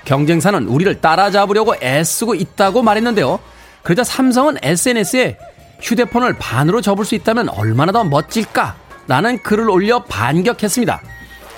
[0.05, 3.39] 경쟁사는 우리를 따라잡으려고 애쓰고 있다고 말했는데요.
[3.83, 5.39] 그러자 삼성은 SNS에
[5.83, 8.77] 휴대폰을 반으로 접을 수 있다면 얼마나 더 멋질까?
[9.09, 11.03] 라는 글을 올려 반격했습니다.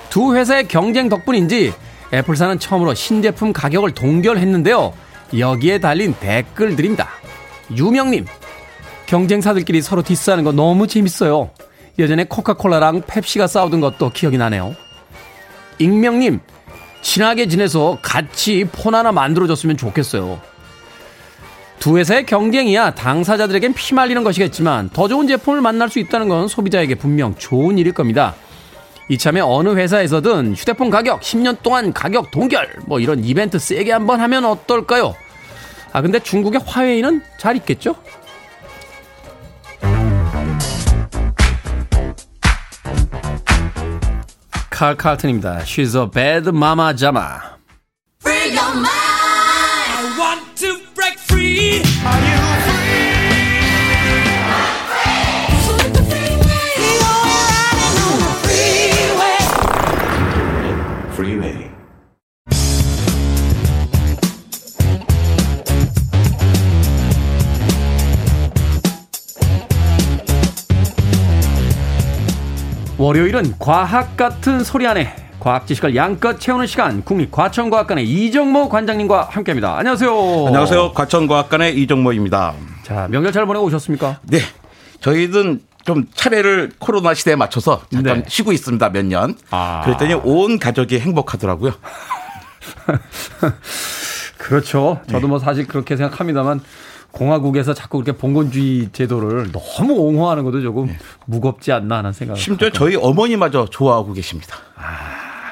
[0.09, 1.73] 두 회사의 경쟁 덕분인지
[2.13, 4.93] 애플사는 처음으로 신제품 가격을 동결했는데요.
[5.37, 7.07] 여기에 달린 댓글들입니다.
[7.75, 8.25] 유명님,
[9.05, 11.51] 경쟁사들끼리 서로 디스하는 거 너무 재밌어요.
[11.97, 14.75] 예전에 코카콜라랑 펩시가 싸우던 것도 기억이 나네요.
[15.79, 16.39] 익명님,
[17.01, 20.41] 친하게 지내서 같이 폰 하나 만들어줬으면 좋겠어요.
[21.79, 27.35] 두 회사의 경쟁이야 당사자들에겐 피말리는 것이겠지만 더 좋은 제품을 만날 수 있다는 건 소비자에게 분명
[27.35, 28.35] 좋은 일일 겁니다.
[29.09, 34.45] 이참에 어느 회사에서든 휴대폰 가격 10년 동안 가격 동결 뭐 이런 이벤트 세게 한번 하면
[34.45, 35.15] 어떨까요?
[35.93, 37.95] 아 근데 중국의 화웨이는 잘 있겠죠?
[44.71, 45.59] 칼 칼튼입니다.
[45.59, 47.55] She's a bad mama jama.
[73.05, 79.77] 월요일은 과학 같은 소리 안에 과학 지식을 양껏 채우는 시간 국립과천과학관의 이정모 관장님과 함께합니다.
[79.77, 80.47] 안녕하세요.
[80.47, 80.93] 안녕하세요.
[80.93, 82.55] 과천과학관의 이정모입니다.
[82.81, 84.21] 자 명절 잘 보내고 오셨습니까?
[84.23, 84.39] 네.
[85.01, 88.25] 저희는 좀 차례를 코로나 시대에 맞춰서 잠깐 네.
[88.27, 88.89] 쉬고 있습니다.
[88.89, 89.35] 몇 년.
[89.51, 89.81] 아.
[89.85, 91.73] 그랬더니 온 가족이 행복하더라고요.
[94.39, 94.99] 그렇죠.
[95.11, 96.59] 저도 뭐 사실 그렇게 생각합니다만
[97.15, 100.93] 공화국에서 자꾸 그렇게 봉건주의 제도를 너무 옹호하는 것도 조금
[101.25, 102.39] 무겁지 않나 하는 생각을.
[102.39, 104.57] 심지어 저희 어머니마저 좋아하고 계십니다.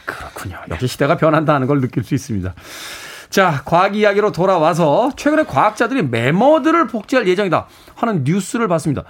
[0.06, 0.58] 그렇군요.
[0.70, 2.54] 역시 시대가 변한다는 걸 느낄 수 있습니다.
[3.30, 9.06] 자, 과학 이야기로 돌아와서 최근에 과학자들이 메머드를 복제할 예정이다 하는 뉴스를 봤습니다.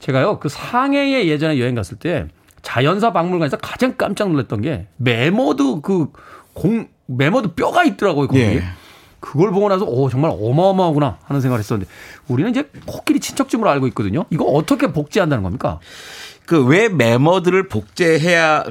[0.00, 2.26] 제가요, 그 상해에 예전에 여행 갔을 때
[2.62, 6.08] 자연사 박물관에서 가장 깜짝 놀랐던 게 메머드 그
[6.52, 8.40] 공, 메머드 뼈가 있더라고요, 거기.
[8.40, 8.64] 예.
[9.22, 11.90] 그걸 보고 나서 오 정말 어마어마하구나 하는 생각을 했었는데
[12.28, 14.24] 우리는 이제 코끼리 친척집으로 알고 있거든요.
[14.30, 15.78] 이거 어떻게 복제한다는 겁니까?
[16.44, 18.64] 그 왜 메머드를 복제해야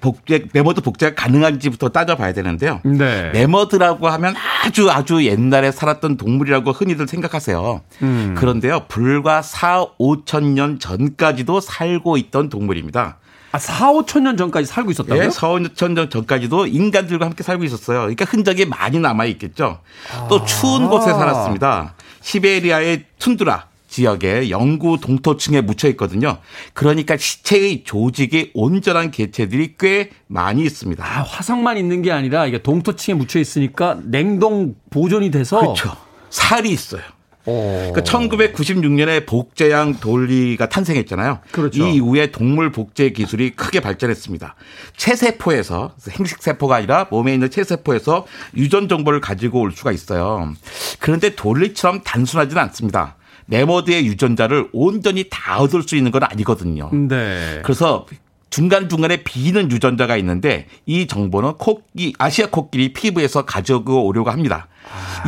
[0.00, 2.80] 복제 메머드 복제가 가능한지부터 따져봐야 되는데요.
[2.84, 3.30] 네.
[3.32, 4.34] 메머드라고 하면
[4.64, 7.82] 아주 아주 옛날에 살았던 동물이라고 흔히들 생각하세요.
[8.02, 8.34] 음.
[8.36, 13.18] 그런데요, 불과 4, 5천 년 전까지도 살고 있던 동물입니다.
[13.50, 15.24] 아, 4, 5천 년 전까지 살고 있었다고요?
[15.24, 18.00] 예, 4, 5천 년 전까지도 인간들과 함께 살고 있었어요.
[18.00, 19.80] 그러니까 흔적이 많이 남아 있겠죠.
[20.28, 20.88] 또 추운 아.
[20.88, 21.94] 곳에 살았습니다.
[22.20, 26.38] 시베리아의 툰드라 지역에 영구 동토층에 묻혀 있거든요.
[26.74, 31.02] 그러니까 시체의 조직이 온전한 개체들이 꽤 많이 있습니다.
[31.02, 35.96] 아, 화석만 있는 게 아니라 이게 동토층에 묻혀 있으니까 냉동 보존이 돼서 그렇죠.
[36.28, 37.00] 살이 있어요.
[37.46, 37.92] 어.
[37.94, 41.40] 그 1996년에 복제양 돌리가 탄생했잖아요.
[41.52, 41.86] 그렇죠.
[41.86, 44.54] 이 이후에 동물 복제 기술이 크게 발전했습니다.
[44.96, 48.26] 체세포에서 행식세포가 아니라 몸에 있는 체세포에서
[48.56, 50.52] 유전 정보를 가지고 올 수가 있어요.
[50.98, 53.16] 그런데 돌리처럼 단순하지는 않습니다.
[53.46, 56.90] 매머드의 유전자를 온전히 다 얻을 수 있는 건 아니거든요.
[56.92, 57.60] 네.
[57.62, 58.06] 그래서
[58.50, 64.68] 중간중간에 비는 유전자가 있는데 이 정보는 코끼 아시아 코끼리 피부에서 가지고 오려고 합니다.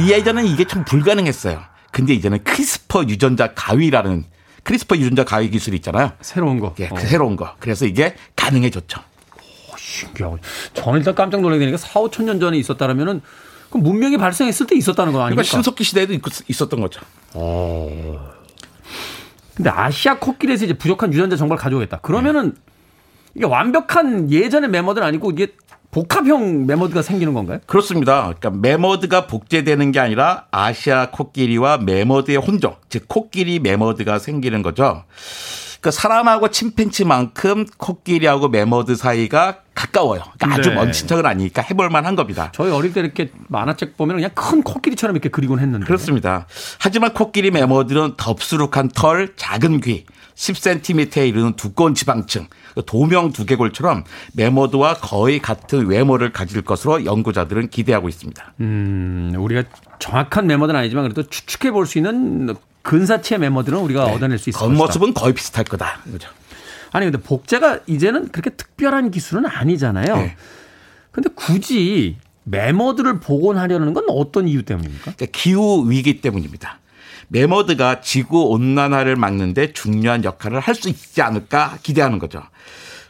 [0.09, 1.70] 예전에는 이게 좀 불가능했어요.
[1.91, 4.25] 근데 이제는 크리스퍼 유전자 가위라는
[4.63, 6.13] 크리스퍼 유전자 가위 기술이 있잖아요.
[6.21, 6.75] 새로운 거.
[6.81, 6.95] 예, 어.
[6.95, 7.55] 그 새로운 거.
[7.59, 9.01] 그래서 이게 가능해졌죠.
[9.77, 10.39] 신기하고.
[10.75, 13.23] 저는 일단 깜짝 놀라게 되니까 4, 5천 년 전에 있었다라면은
[13.71, 15.43] 그 문명이 발생했을 때 있었다는 거 그러니까 아닙니까?
[15.45, 17.01] 신석기 시대에도 있- 있었던 거죠.
[19.55, 21.99] 근데 아시아 코끼리에서 이제 부족한 유전자 정보를 가져오겠다.
[21.99, 22.55] 그러면은
[23.35, 25.49] 이게 완벽한 예전의 매머드는 아니고 이게
[25.91, 27.59] 복합형 매머드가 생기는 건가요?
[27.67, 28.33] 그렇습니다.
[28.39, 35.05] 그러니까 매머드가 복제되는 게 아니라 아시아 코끼리와 매머드의 혼종, 즉 코끼리 매머드가 생기는 거죠.
[35.81, 40.23] 그러니까 사람하고 침팬지만큼 코끼리하고 매머드 사이가 가까워요.
[40.39, 40.75] 그러니까 아주 네.
[40.75, 42.53] 먼 친척은 아니니까 해볼 만한 겁니다.
[42.55, 45.87] 저희 어릴 때 이렇게 만화책 보면 그냥 큰 코끼리처럼 이렇게 그리곤 했는데.
[45.87, 46.47] 그렇습니다.
[46.79, 50.05] 하지만 코끼리 매머드는 덥수룩한 털, 작은 귀,
[50.41, 52.47] 10cm에 이르는 두꺼운 지방층,
[52.87, 58.55] 돔형 두개골처럼 매머드와 거의 같은 외모를 가질 것으로 연구자들은 기대하고 있습니다.
[58.61, 59.65] 음, 우리가
[59.99, 64.75] 정확한 매머드는 아니지만 그래도 추측해 볼 수 있는 근사치의 매머드는 우리가 얻어낼 수 있을 것이다.
[64.79, 66.01] 겉모습은 거의 비슷할 거다.
[66.11, 66.29] 그죠?
[66.93, 70.17] 아니 근데 복제가 이제는 그렇게 특별한 기술은 아니잖아요.
[70.17, 70.37] 네.
[71.11, 75.13] 근데 굳이 매머드를 복원하려는 건 어떤 이유 때문입니까?
[75.15, 76.79] 그러니까 기후 위기 때문입니다.
[77.31, 82.43] 매머드가 지구 온난화를 막는데 중요한 역할을 할 수 있지 않을까 기대하는 거죠.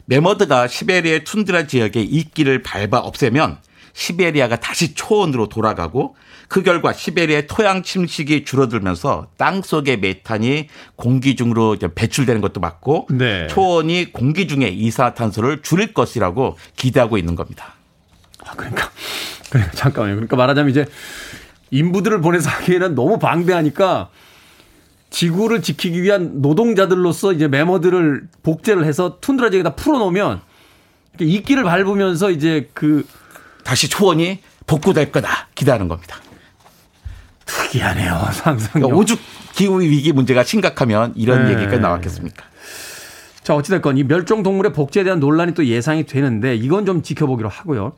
[0.05, 3.57] 매머드가 시베리아의 툰드라 지역의 이끼를 밟아 없애면
[3.93, 6.15] 시베리아가 다시 초원으로 돌아가고
[6.47, 10.67] 그 결과 시베리아의 토양 침식이 줄어들면서 땅 속의 메탄이
[10.97, 13.47] 공기 중으로 배출되는 것도 맞고 네.
[13.47, 17.75] 초원이 공기 중에 이산화탄소를 줄일 것이라고 기대하고 있는 겁니다.
[18.45, 18.91] 아, 그러니까,
[19.49, 20.15] 그러니까 잠깐만요.
[20.15, 20.85] 그러니까 말하자면 이제
[21.71, 24.09] 인부들을 보내서 하기에는 너무 방대하니까
[25.09, 30.41] 지구를 지키기 위한 노동자들로서 이제 메모드를 복제를 해서 툰드라 지역에다 풀어놓으면
[31.13, 33.05] 이렇게 이끼를 밟으면서 이제 그
[33.63, 36.17] 다시 초원이 복구될 거다 기대하는 겁니다.
[37.45, 38.29] 특이하네요.
[38.31, 38.71] 상상력.
[38.73, 39.19] 그러니까 오죽
[39.53, 41.53] 기후 위기 문제가 심각하면 이런 네.
[41.53, 42.45] 얘기가 나왔겠습니까?
[43.43, 47.93] 자, 어찌됐건 이 멸종 동물의 복제에 대한 논란이 또 예상이 되는데 이건 좀 지켜보기로 하고요.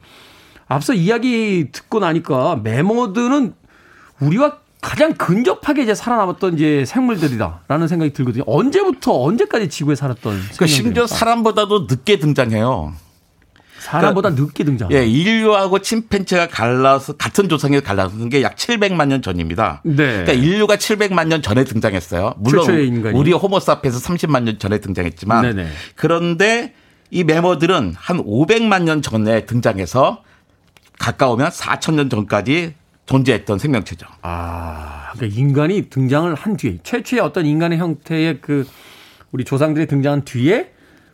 [0.67, 3.53] 앞서 이야기 듣고 나니까 메모드는
[4.20, 8.43] 우리와 가장 근접하게 이제 살아남았던 이제 생물들이다라는 생각이 들거든요.
[8.47, 11.07] 언제부터 언제까지 지구에 살았던 그러니까 심지어?
[11.07, 12.93] 사람보다도 늦게 등장해요.
[13.80, 14.89] 사람보다 늦게 등장.
[14.93, 19.82] 예, 인류하고 침팬지가 갈라서 같은 조상에서 갈라서는 게 약 700만 년 전입니다.
[19.84, 19.95] 네.
[19.95, 22.36] 그러니까 인류가 700만 년 전에 등장했어요.
[22.38, 22.66] 물론.
[23.14, 25.70] 우리 호모사피에서 30만 년 전에 등장했지만 네네.
[25.95, 26.74] 그런데
[27.11, 30.24] 이 메머들은 한 500만 년 전에 등장해서
[30.99, 32.76] 가까우면 4천 년 전까지
[33.06, 34.06] 존재했던 생명체죠.
[34.22, 38.68] 아, 그러니까 인간이 등장을 한 뒤에 최초의 어떤 인간의 형태의 그
[39.32, 40.72] 우리 조상들이 등장한 뒤에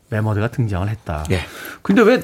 [0.10, 1.24] 메모드가 등장을 했다.
[1.32, 1.42] 예.
[1.82, 2.22] 근데 왜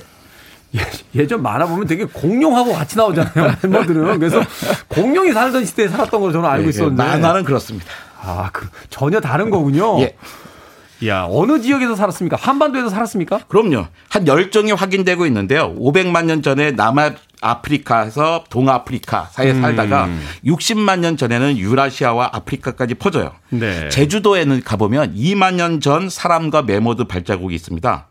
[0.76, 0.82] 예-
[1.22, 3.55] 예전 만화 보면 되게 공룡하고 같이 나오잖아요.
[3.63, 4.41] 메모드는 그래서
[4.88, 7.03] 공룡이 살던 시대에 살았던 걸로 저는 알고 예, 있었는데.
[7.03, 7.88] 만화는 그렇습니다.
[8.22, 9.99] 아, 그 전혀 다른 거군요.
[10.01, 10.16] 예.
[11.07, 12.38] 야, 어느 지역에서 살았습니까?
[12.38, 13.39] 한반도에서 살았습니까?
[13.47, 13.88] 그럼요.
[14.09, 15.76] 한 10종이 확인되고 있는데요.
[15.76, 17.11] 500만 년 전에 남아
[17.45, 19.61] 아프리카에서 동아프리카 사이에 음.
[19.61, 20.09] 살다가
[20.45, 23.31] 60만 년 전에는 유라시아와 아프리카까지 퍼져요.
[23.49, 23.89] 네.
[23.89, 28.07] 제주도에는 가보면 2만 년 전 사람과 매머드 발자국이 있습니다.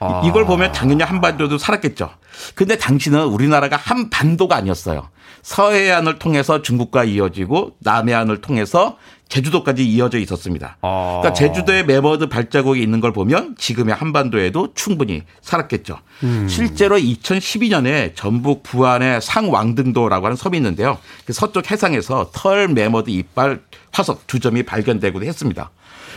[0.00, 0.22] 아.
[0.26, 2.10] 이걸 보면 당연히 한반도도 살았겠죠.
[2.54, 5.08] 근데 당시는 우리나라가 한반도가 아니었어요.
[5.42, 8.98] 서해안을 통해서 중국과 이어지고 남해안을 통해서
[9.28, 10.76] 제주도까지 이어져 있었습니다.
[10.82, 11.18] 아.
[11.20, 15.98] 그러니까 제주도에 매머드 발자국이 있는 걸 보면 지금의 한반도에도 충분히 살았겠죠.
[16.22, 16.46] 음.
[16.48, 20.98] 실제로 2012년에 전북 부안의 상왕등도라고 하는 섬이 있는데요.
[21.24, 23.60] 그 서쪽 해상에서 털 매머드 이빨
[23.92, 25.70] 화석 두 점이 발견되기도 했습니다.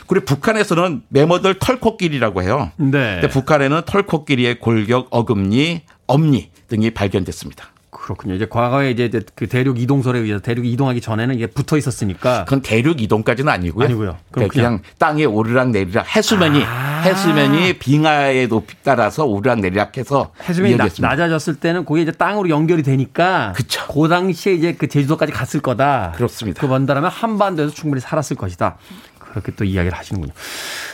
[0.07, 2.71] 그리고 북한에서는 매머드를 털코끼리라고 해요.
[2.77, 3.19] 네.
[3.21, 7.71] 근데 북한에는 털코끼리의 골격, 어금니, 엄니 등이 발견됐습니다.
[8.09, 8.33] 그렇군요.
[8.33, 13.01] 이제 과거에 이제 그 대륙 이동설에 의해서 대륙 이동하기 전에는 이게 붙어 있었으니까 그건 대륙
[13.03, 13.85] 이동까지는 아니고요.
[13.85, 14.17] 아니고요.
[14.31, 17.01] 그럼 그냥, 그냥 땅에 오르락 내리락 해수면이 아.
[17.05, 20.87] 해수면이 빙하의 높이 따라서 오르락 내리락 해서 해수면이 나-.
[20.99, 23.85] 낮아졌을 때는 그게 이제 땅으로 연결이 되니까 그쵸.
[23.87, 26.13] 그 당시에 이제 그 제주도까지 갔을 거다.
[26.15, 26.59] 그렇습니다.
[26.59, 28.77] 그 먼다라면 한반도에서 충분히 살았을 것이다.
[29.19, 30.33] 그렇게 또 이야기를 하시는군요.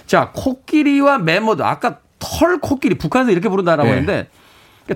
[0.05, 3.95] 자, 코끼리와 매머드 아까 털 코끼리 북한에서 이렇게 부른다라고 네.
[3.95, 4.27] 했는데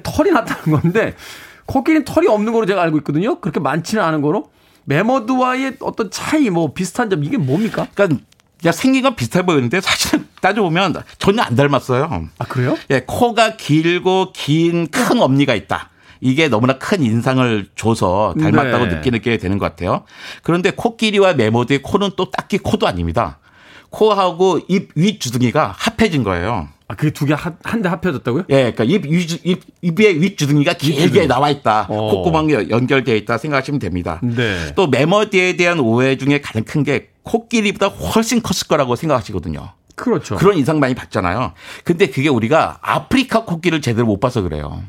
[0.04, 1.16] 털이 났다는 건데
[1.70, 3.40] 코끼리는 털이 없는 거로 제가 알고 있거든요.
[3.40, 4.50] 그렇게 많지는 않은 거로
[4.86, 7.88] 매머드와의 어떤 차이 뭐 비슷한 점 이게 뭡니까?
[7.94, 8.22] 그러니까
[8.60, 12.28] 그냥 생긴 건 비슷해 보이는데 사실은 따져보면 전혀 안 닮았어요.
[12.40, 12.76] 아 그래요?
[12.90, 15.90] 예, 코가 길고 긴 큰 엄니가 있다.
[16.22, 18.96] 이게 너무나 큰 인상을 줘서 닮았다고 네.
[18.96, 20.04] 느끼게 되는 것 같아요.
[20.44, 23.38] 그런데 코끼리와 메모드의 코는 또 딱히 코도 아닙니다.
[23.92, 26.68] 코하고 입 윗 주둥이가 합해진 거예요.
[26.90, 28.46] 아 그게 두 개 한 대 합쳐졌다고요?
[28.50, 31.28] 예, 그러니까 입, 위- 입, 입의 윗주둥이가 길게 윗주둥이.
[31.28, 31.86] 나와 있다.
[31.88, 32.10] 어.
[32.12, 34.20] 콧구멍이 연결되어 있다 생각하시면 됩니다.
[34.24, 34.74] 네.
[34.76, 39.70] 또 메머디에 대한 오해 중에 가장 큰 게 코끼리보다 훨씬 컸을 거라고 생각하시거든요.
[39.96, 40.36] 그렇죠.
[40.38, 41.54] 그런 인상 많이 받잖아요.
[41.84, 44.82] 근데 그게 우리가 아프리카 코끼리를 제대로 못 봐서 그래요.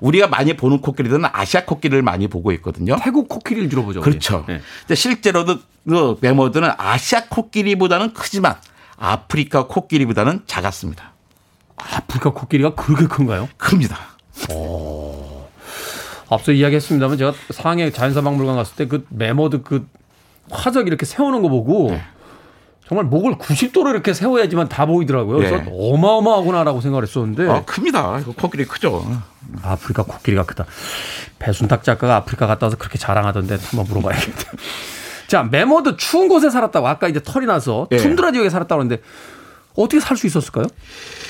[0.00, 2.96] 우리가 많이 보는 코끼리들은 아시아 코끼리를 많이 보고 있거든요.
[3.02, 4.00] 태국 코끼리를 주로 보죠.
[4.00, 4.44] 그렇죠.
[4.48, 4.60] 네.
[4.80, 8.56] 근데 실제로도 그 매머드는 아시아 코끼리보다는 크지만
[8.96, 11.12] 아프리카 코끼리보다는 작았습니다.
[11.76, 13.48] 아프리카 코끼리가 그렇게 큰가요?
[13.56, 13.96] 큽니다.
[16.28, 19.86] 앞서 이야기했습니다만 제가 상해 자연사박물관 갔을 때 그 매머드 그
[20.50, 22.02] 화석 이렇게 세우는 거 보고 네.
[22.88, 25.38] 정말 목을 90도로 이렇게 세워야지만 다 보이더라고요.
[25.38, 25.70] 그래서 네.
[25.72, 28.20] 어마어마하구나라고 생각을 했었는데 아, 큽니다.
[28.36, 29.04] 코끼리 크죠.
[29.62, 30.66] 아프리카 코끼리가 크다.
[31.40, 34.52] 배순탁 작가가 아프리카 갔다 와서 그렇게 자랑하던데 한번 물어봐야겠다.
[35.26, 37.96] 자, 매머드 추운 곳에 살았다고 아까 이제 털이 나서 예.
[37.96, 39.02] 툰드라 지역에 살았다고 하는데
[39.76, 40.66] 어떻게 살 수 있었을까요?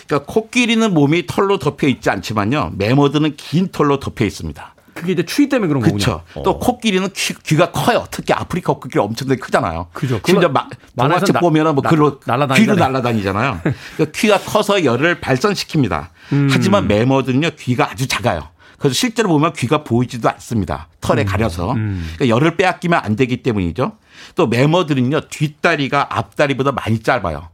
[0.07, 2.73] 그러니까 코끼리는 몸이 털로 덮여 있지 않지만요.
[2.77, 4.75] 매머드는 긴 털로 덮여 있습니다.
[4.95, 5.99] 그게 이제 추위 때문에 그런 거군요.
[6.03, 6.23] 그렇죠.
[6.37, 6.43] 어.
[6.43, 8.07] 또 코끼리는 귀, 가 커요.
[8.11, 9.89] 특히 아프리카 코끼리 엄청나게 크잖아요.
[9.93, 10.21] 그죠.
[10.25, 12.19] 심지어 나- 보면은 뭐 나- 글로.
[12.55, 13.61] 귀로 날아다니잖아요.
[13.97, 16.09] 그러니까 귀가 커서 열을 발산시킵니다.
[16.33, 16.49] 음.
[16.51, 18.49] 하지만 메머드는요 귀가 아주 작아요.
[18.79, 20.89] 그래서 실제로 보면 귀가 보이지도 않습니다.
[21.03, 21.27] 털에 음.
[21.27, 23.93] 가려서 그러니까 열을 빼앗기면 안 되기 때문이죠.
[24.35, 27.49] 또 메머드는요 뒷다리가 앞다리보다 많이 짧아요.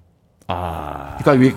[0.53, 1.55] 아, 그러니까 왜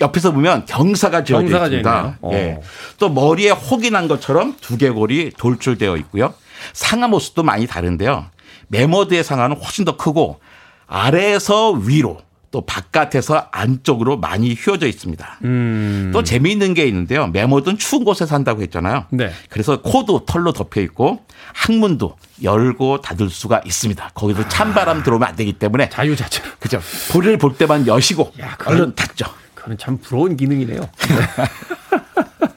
[0.00, 2.18] 옆에서 보면 경사가 지어져 경사가 있습니다.
[2.32, 2.56] 예.
[2.56, 2.60] 어.
[2.98, 6.34] 또 머리에 혹이 난 것처럼 두개골이 돌출되어 있고요.
[6.72, 8.26] 상하 모습도 많이 다른데요.
[8.68, 10.40] 메머드의 상하는 훨씬 더 크고
[10.86, 12.18] 아래에서 위로
[12.52, 15.38] 또 바깥에서 안쪽으로 많이 휘어져 있습니다.
[15.44, 16.10] 음.
[16.12, 17.26] 또 재미있는 게 있는데요.
[17.28, 19.06] 메머드는 추운 곳에 산다고 했잖아요.
[19.10, 19.32] 네.
[19.48, 21.24] 그래서 코도 털로 덮여 있고
[21.54, 24.10] 항문도 열고 닫을 수가 있습니다.
[24.14, 26.46] 거기서 찬바람 들어오면 안 되기 때문에 자유자재로.
[26.60, 26.80] 그죠.
[27.10, 29.24] 볼을 볼 때만 여시고 야, 그건- 얼른 닫죠.
[29.54, 30.88] 그건 참 부러운 기능이네요.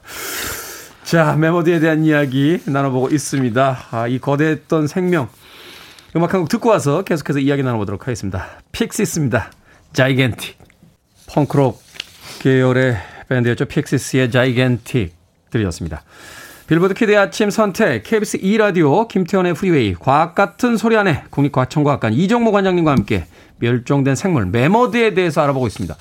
[1.03, 3.79] 자, 메모디에 대한 이야기 나눠보고 있습니다.
[3.91, 5.29] 아, 이 거대했던 생명.
[6.15, 8.47] 음악 한 곡 듣고 와서 계속해서 이야기 나눠보도록 하겠습니다.
[8.71, 9.51] Pixies입니다.
[9.95, 10.57] Gigantic.
[11.27, 11.81] 펑크록
[12.39, 12.97] 계열의
[13.29, 13.65] 밴드였죠.
[13.65, 15.15] Pixies의 Gigantic
[15.49, 16.03] 들으셨습니다.
[16.67, 22.91] 빌보드 키드의 아침 선택, KBS 2라디오, 김태훈의 프리웨이, 과학 같은 소리 안에 국립과천과학관 이정모 관장님과
[22.91, 23.25] 함께
[23.57, 25.95] 멸종된 생물 매머드에 대해서 알아보고 있습니다.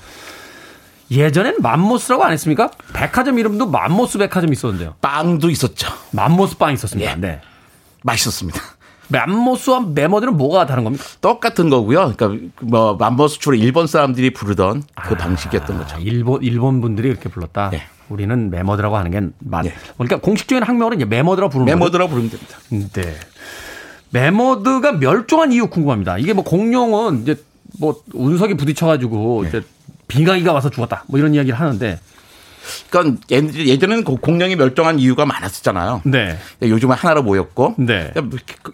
[1.11, 2.71] 예전엔 맘모스라고 안 했습니까?
[2.93, 4.95] 백화점 이름도 맘모스 백화점 있었는데요.
[5.01, 5.87] 빵도 있었죠.
[6.11, 7.11] 맘모스 빵 있었습니다.
[7.11, 7.15] 예.
[7.15, 7.41] 네.
[8.03, 8.59] 맛있었습니다.
[9.09, 11.03] 맘모스와 매머드는 뭐가 다른 겁니까?
[11.21, 12.13] 똑같은 거고요.
[12.15, 15.95] 그러니까 뭐 맘모스 주로 일본 사람들이 부르던 그 방식이었던 거죠.
[15.95, 17.69] 아, 일본 일본 분들이 이렇게 불렀다.
[17.71, 17.83] 네.
[18.09, 19.63] 우리는 매머드라고 하는 게 맞.
[19.63, 19.73] 네.
[19.97, 21.77] 그러니까 공식적인 학명으로 이제 매머드라고 부르는 거죠.
[21.77, 22.57] 매머드라고 부르면 됩니다.
[22.93, 23.15] 네.
[24.11, 26.17] 매머드가 멸종한 이유 궁금합니다.
[26.17, 27.35] 이게 뭐 공룡은 이제
[27.79, 29.49] 뭐 운석이 부딪혀가지고 네.
[29.49, 29.61] 이제
[30.07, 31.03] 빙하기가 와서 죽었다.
[31.07, 31.99] 뭐 이런 이야기를 하는데.
[32.89, 36.01] 그러니까 예- 예전에는 그 공룡이 멸종한 이유가 많았었잖아요.
[36.05, 36.37] 네.
[36.61, 38.13] 요즘은 하나로 모였고 네.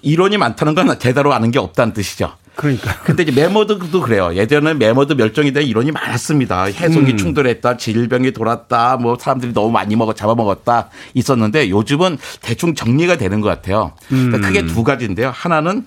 [0.02, 2.34] 이론이 많다는 건 제대로 아는 게 없다는 뜻이죠.
[2.56, 3.00] 그러니까.
[3.04, 4.34] 근데 이제 매머드도 그래요.
[4.36, 6.66] 예전에는 매머드 멸종에 대한 이론이 많았습니다.
[6.66, 7.18] 혜성이 음.
[7.18, 13.48] 충돌했다, 질병이 돌았다, 뭐 사람들이 너무 많이 먹어 잡아먹었다 있었는데 요즘은 대충 정리가 되는 것
[13.48, 13.94] 같아요.
[14.10, 14.42] 그러니까 음.
[14.42, 15.32] 크게 두 가지인데요.
[15.34, 15.86] 하나는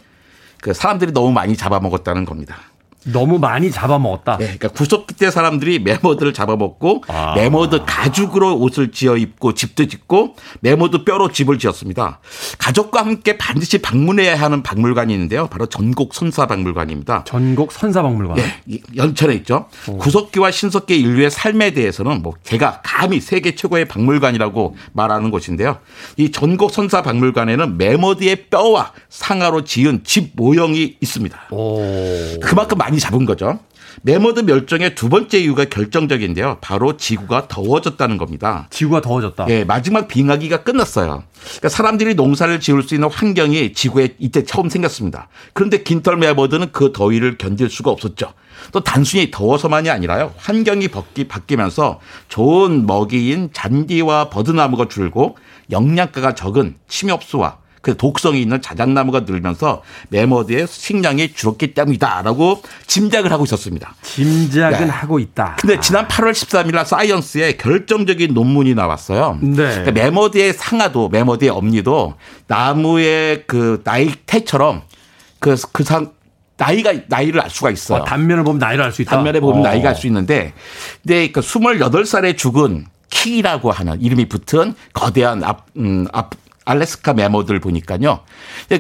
[0.61, 2.57] 그 사람들이 너무 많이 잡아먹었다는 겁니다.
[3.05, 4.39] 너무 많이 잡아먹었다.
[4.39, 7.35] 네, 그러니까 구석기 때 사람들이 매머드를 잡아먹고 아.
[7.37, 12.21] 매머드 가죽으로 옷을 지어 입고 집도 짓고 매머드 뼈로 집을 지었습니다.
[12.59, 15.49] 가족과 함께 반드시 방문해야 하는 박물관이 있는데요.
[15.49, 17.25] 바로 전곡 선사 박물관입니다.
[17.25, 18.39] 전곡 선사 박물관.
[18.39, 19.67] 예, 이 연천에 있죠.
[19.99, 25.79] 구석기와 신석기 인류의 삶에 대해서는 뭐 제가 감히 세계 최고의 박물관이라고 말하는 곳인데요.
[26.17, 31.49] 이 전곡 선사 박물관에는 매머드의 뼈와 상아로 지은 집 모형이 있습니다.
[31.51, 31.81] 오.
[32.41, 33.59] 그만큼 많이 잡은 거죠.
[34.03, 36.59] 매머드 멸종의 두 번째 이유가 결정적인데요.
[36.61, 38.67] 바로 지구가 더워졌다는 겁니다.
[38.71, 39.47] 지구가 더워졌다.
[39.51, 41.23] 예, 마지막 빙하기가 끝났어요.
[41.45, 45.29] 그러니까 사람들이 농사를 지을 수 있는 환경이 지구에 이때 처음 생겼습니다.
[45.53, 48.33] 그런데 긴털 매머드는 그 더위를 견딜 수가 없었죠.
[48.73, 50.33] 또 단순히 더워서만이 아니라요.
[50.37, 55.37] 환경이 바뀌, 바뀌면서 좋은 먹이인 잔디와 버드나무가 줄고
[55.71, 63.95] 영양가가 적은 침엽수와 그 독성이 있는 자작나무가 늘면서 매머드의 식량이 줄었기 때문이다라고 짐작을 하고 있었습니다.
[64.03, 64.87] 짐작은 네.
[64.87, 65.57] 하고 있다.
[65.61, 69.39] 근데 지난 8월 13일 날 사이언스에 결정적인 논문이 나왔어요.
[69.43, 69.53] 네.
[69.53, 72.15] 그러니까 매머드의 상아도 매머드의 엄니도
[72.47, 74.83] 나무의 그 나이테처럼
[75.39, 76.13] 그 그상
[76.57, 78.01] 나이가 나이를 알 수가 있어요.
[78.01, 79.11] 어, 단면을 보면 나이를 알 수 있다.
[79.17, 79.63] 단면에 보면 어.
[79.63, 80.55] 나이가 알 수 있는데
[81.03, 86.31] 근데 그 28살에 죽은 킥이라고 하는 이름이 붙은 거대한 앞, 음, 앞
[86.65, 88.21] 알래스카 매머드를 보니까요.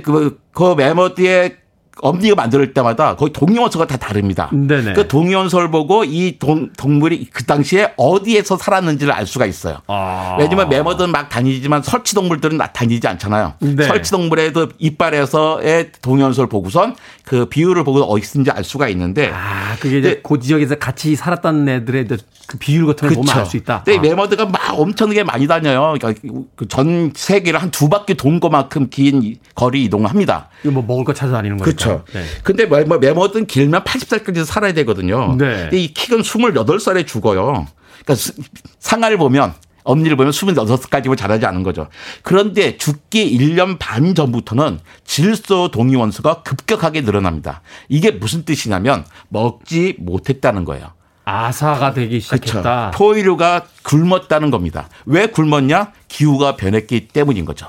[0.02, 1.63] 그, 그 매머드의
[2.02, 4.50] 엄니가 만들 때마다 거의 동위원소가 다 다릅니다.
[4.52, 4.94] 네네.
[4.94, 9.78] 그 동위원소를 보고 이 동, 동물이 그 당시에 어디에서 살았는지를 알 수가 있어요.
[9.86, 10.36] 아.
[10.38, 13.54] 왜냐면 매머드는 막 다니지만 설치 동물들은 나- 다니지 않잖아요.
[13.60, 13.84] 네.
[13.86, 19.98] 설치 동물에도 이빨에서의 동위원소를 보고선 그 비율을 보고 어디 있는지 알 수가 있는데 아, 그게
[20.00, 20.20] 이제 네.
[20.22, 22.08] 그 지역에서 같이 살았던 애들의
[22.46, 23.82] 그 비율 같은 걸 보면 알 수 있다.
[23.84, 24.02] 근데 아.
[24.02, 25.94] 메머드가 막 엄청나게 많이 다녀요.
[25.98, 26.20] 그러니까
[26.56, 30.48] 그전 세계를 한 두 바퀴 돈 것만큼 긴 이- 거리 이동을 합니다.
[30.62, 31.76] 이거 뭐 먹을 거 찾아다니는 거니까.
[31.84, 32.04] 그렇죠.
[32.12, 32.24] 네.
[32.42, 35.36] 근데 뭐, 뭐 메머드는 길면 80살까지 살아야 되거든요.
[35.38, 35.62] 네.
[35.62, 37.66] 근데 이 킥은 28살에 죽어요.
[38.04, 38.32] 그러니까 수-
[38.78, 39.54] 상아를 보면
[39.84, 41.88] 엄니를 보면 26까지고 자라지 않은 거죠.
[42.22, 47.60] 그런데 죽기 1년 반 전부터는 질소 동위 원소가 급격하게 늘어납니다.
[47.90, 50.92] 이게 무슨 뜻이냐면 먹지 못했다는 거예요.
[51.26, 52.62] 아사가 되기 시작했다.
[52.62, 52.90] 그렇죠.
[52.98, 54.88] 포유류가 굶었다는 겁니다.
[55.06, 55.92] 왜 굶었냐?
[56.08, 57.68] 기후가 변했기 때문인 거죠.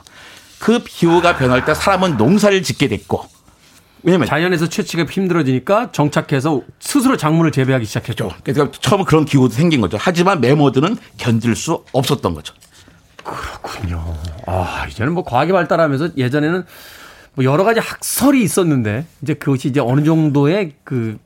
[0.59, 3.25] 그 기후가 변할 때 사람은 농사를 짓게 됐고
[4.05, 8.29] 왜냐면 자연에서 채취가 힘들어지니까 정착해서 스스로 작물을 재배하기 시작했죠.
[8.43, 9.97] 그러니까 처음 그런 기후도 생긴 거죠.
[9.99, 12.53] 하지만 메모드는 견딜 수 없었던 거죠.
[13.23, 14.15] 그렇군요.
[14.45, 16.63] 아, 이제는 뭐 과학이 발달하면서 예전에는
[17.33, 21.17] 뭐 여러 가지 학설이 있었는데 이제 그것이 이제 어느 정도의 그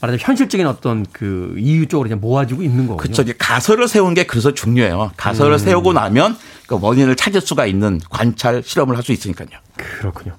[0.00, 2.96] 말하자면 현실적인 어떤 그 이유 쪽으로 이제 모아지고 있는 거군요.
[2.96, 3.22] 그렇죠.
[3.22, 5.10] 이제 가설을 세운 게 그래서 중요해요.
[5.16, 9.48] 가설을 세우고 나면 그 원인을 찾을 수가 있는 관찰 실험을 할 수 있으니까요.
[9.76, 10.36] 그렇군요.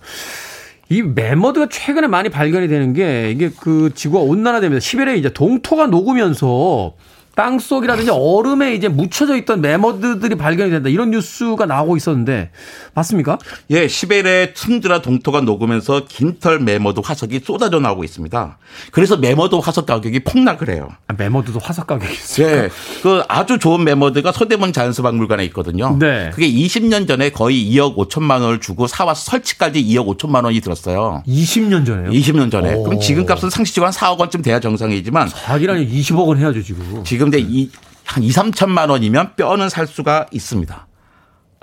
[0.91, 6.95] 이 메머드가 최근에 많이 발견이 되는 게 이게 그 지구가 온난화되면서 시베리아에 이제 동토가 녹으면서
[7.35, 12.51] 땅 속이라든지 얼음에 이제 묻혀져 있던 메머드들이 발견이 된다 이런 뉴스가 나오고 있었는데
[12.93, 13.37] 맞습니까?
[13.69, 18.57] 예, 시베리아의 툰드라 동토가 녹으면서 긴털 매머드 화석이 쏟아져 나오고 있습니다.
[18.91, 20.89] 그래서 매머드 화석 가격이 폭락을 해요.
[21.07, 22.63] 아, 매머드도 화석 가격이 있어요.
[22.63, 22.69] 네.
[23.01, 25.97] 그 아주 좋은 매머드가 서대문 자연사박물관에 있거든요.
[25.97, 26.31] 네.
[26.33, 31.23] 그게 20년 전에 거의 2억 5천만 원을 주고 사와서 설치까지 2억 5천만 원이 들었어요.
[31.27, 32.11] 20년 전에요.
[32.11, 32.73] 20년 전에.
[32.73, 32.83] 오.
[32.83, 37.03] 그럼 지금 값은 상시적으로 한 4억 원쯤 돼야 정상이지만 자기라니 20억 원 해야죠 지금.
[37.05, 37.69] 지금 근데 이,
[38.05, 40.87] 한 2, 3천만 원이면 뼈는 살 수가 있습니다.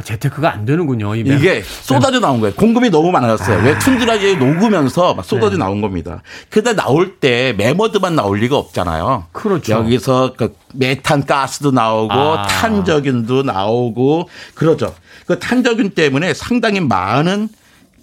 [0.05, 1.17] 재테크가 안 되는군요.
[1.17, 2.55] 이 이게 쏟아져 나온 거예요.
[2.55, 3.65] 공급이 너무 많아졌어요.
[3.65, 5.57] 왜 툰드라지에 녹으면서 막 쏟아져 네.
[5.59, 6.23] 나온 겁니다.
[6.51, 9.27] 근데 나올 때 메머드만 나올 리가 없잖아요.
[9.33, 9.73] 그렇죠.
[9.73, 12.47] 여기서 그 메탄 가스도 나오고 아.
[12.47, 14.95] 탄저균도 나오고 그러죠.
[15.27, 17.49] 그 탄저균 때문에 상당히 많은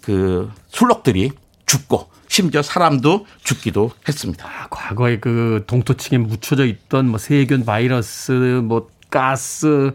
[0.01, 1.31] 그 술록들이
[1.65, 4.45] 죽고 심지어 사람도 죽기도 했습니다.
[4.45, 9.91] 아, 과거에 그 동토층에 묻혀져 있던 뭐 세균, 바이러스, 뭐 가스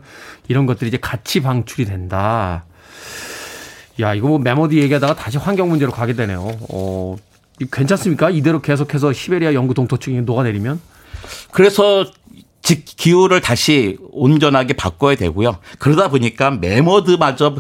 [0.49, 2.65] 이런 것들이 이제 같이 방출이 된다.
[4.01, 6.57] 야, 이거 뭐 메모디 얘기하다가 다시 환경 문제로 가게 되네요.
[6.71, 7.17] 어,
[7.61, 8.31] 이 괜찮습니까?
[8.31, 10.81] 이대로 계속해서 시베리아 영구 동토층이 녹아내리면?
[11.53, 12.11] 그래서
[12.63, 15.59] 지- 기후를 다시 온전하게 바꿔야 되고요.
[15.79, 17.57] 그러다 보니까 메머드마저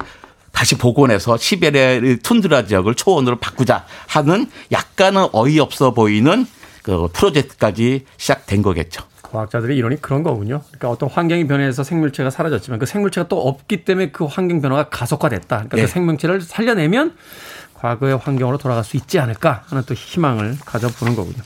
[0.52, 6.46] 다시 복원해서 시베리아 툰드라 지역을 초원으로 바꾸자 하는 약간은 어이없어 보이는
[6.82, 9.04] 그 프로젝트까지 시작된 거겠죠.
[9.22, 10.62] 과학자들의 이론이 그런 거군요.
[10.68, 15.56] 그러니까 어떤 환경이 변해서 생물체가 사라졌지만 그 생물체가 또 없기 때문에 그 환경 변화가 가속화됐다.
[15.56, 15.82] 그러니까 네.
[15.82, 17.16] 그 생명체를 살려내면
[17.74, 21.42] 과거의 환경으로 돌아갈 수 있지 않을까 하는 또 희망을 가져보는 거군요.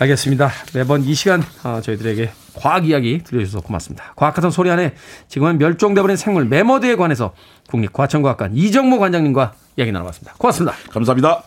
[0.00, 0.50] 알겠습니다.
[0.74, 4.12] 매번 이 시간 어, 저희들에게 과학 이야기 들려주셔서 고맙습니다.
[4.16, 4.94] 과학 같은 소리 안에
[5.28, 7.34] 지금은 멸종돼버린 생물 메머드에 관해서
[7.68, 10.34] 국립과천과학관 이정모 관장님과 이야기 나눠봤습니다.
[10.38, 10.76] 고맙습니다.
[10.90, 11.44] 감사합니다.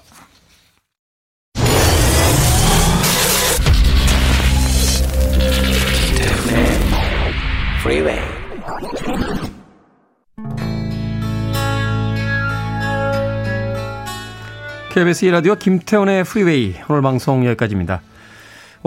[7.82, 8.20] Freeway.
[14.92, 18.02] KBS 1라디오 김태훈의 프리웨이 오늘 방송 여기까지입니다.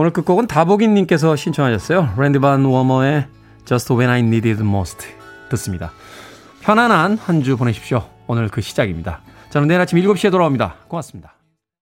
[0.01, 2.15] 오늘 끝곡은 다복인님께서 신청하셨어요.
[2.17, 3.27] 랜디 반 워머의
[3.65, 5.09] Just When I Needed Most
[5.51, 5.91] 듣습니다.
[6.61, 8.05] 편안한 한 주 보내십시오.
[8.29, 9.23] 오늘 그 시작입니다.
[9.51, 10.77] 저는 내일 아침 7시에 돌아옵니다.
[10.87, 11.38] 고맙습니다.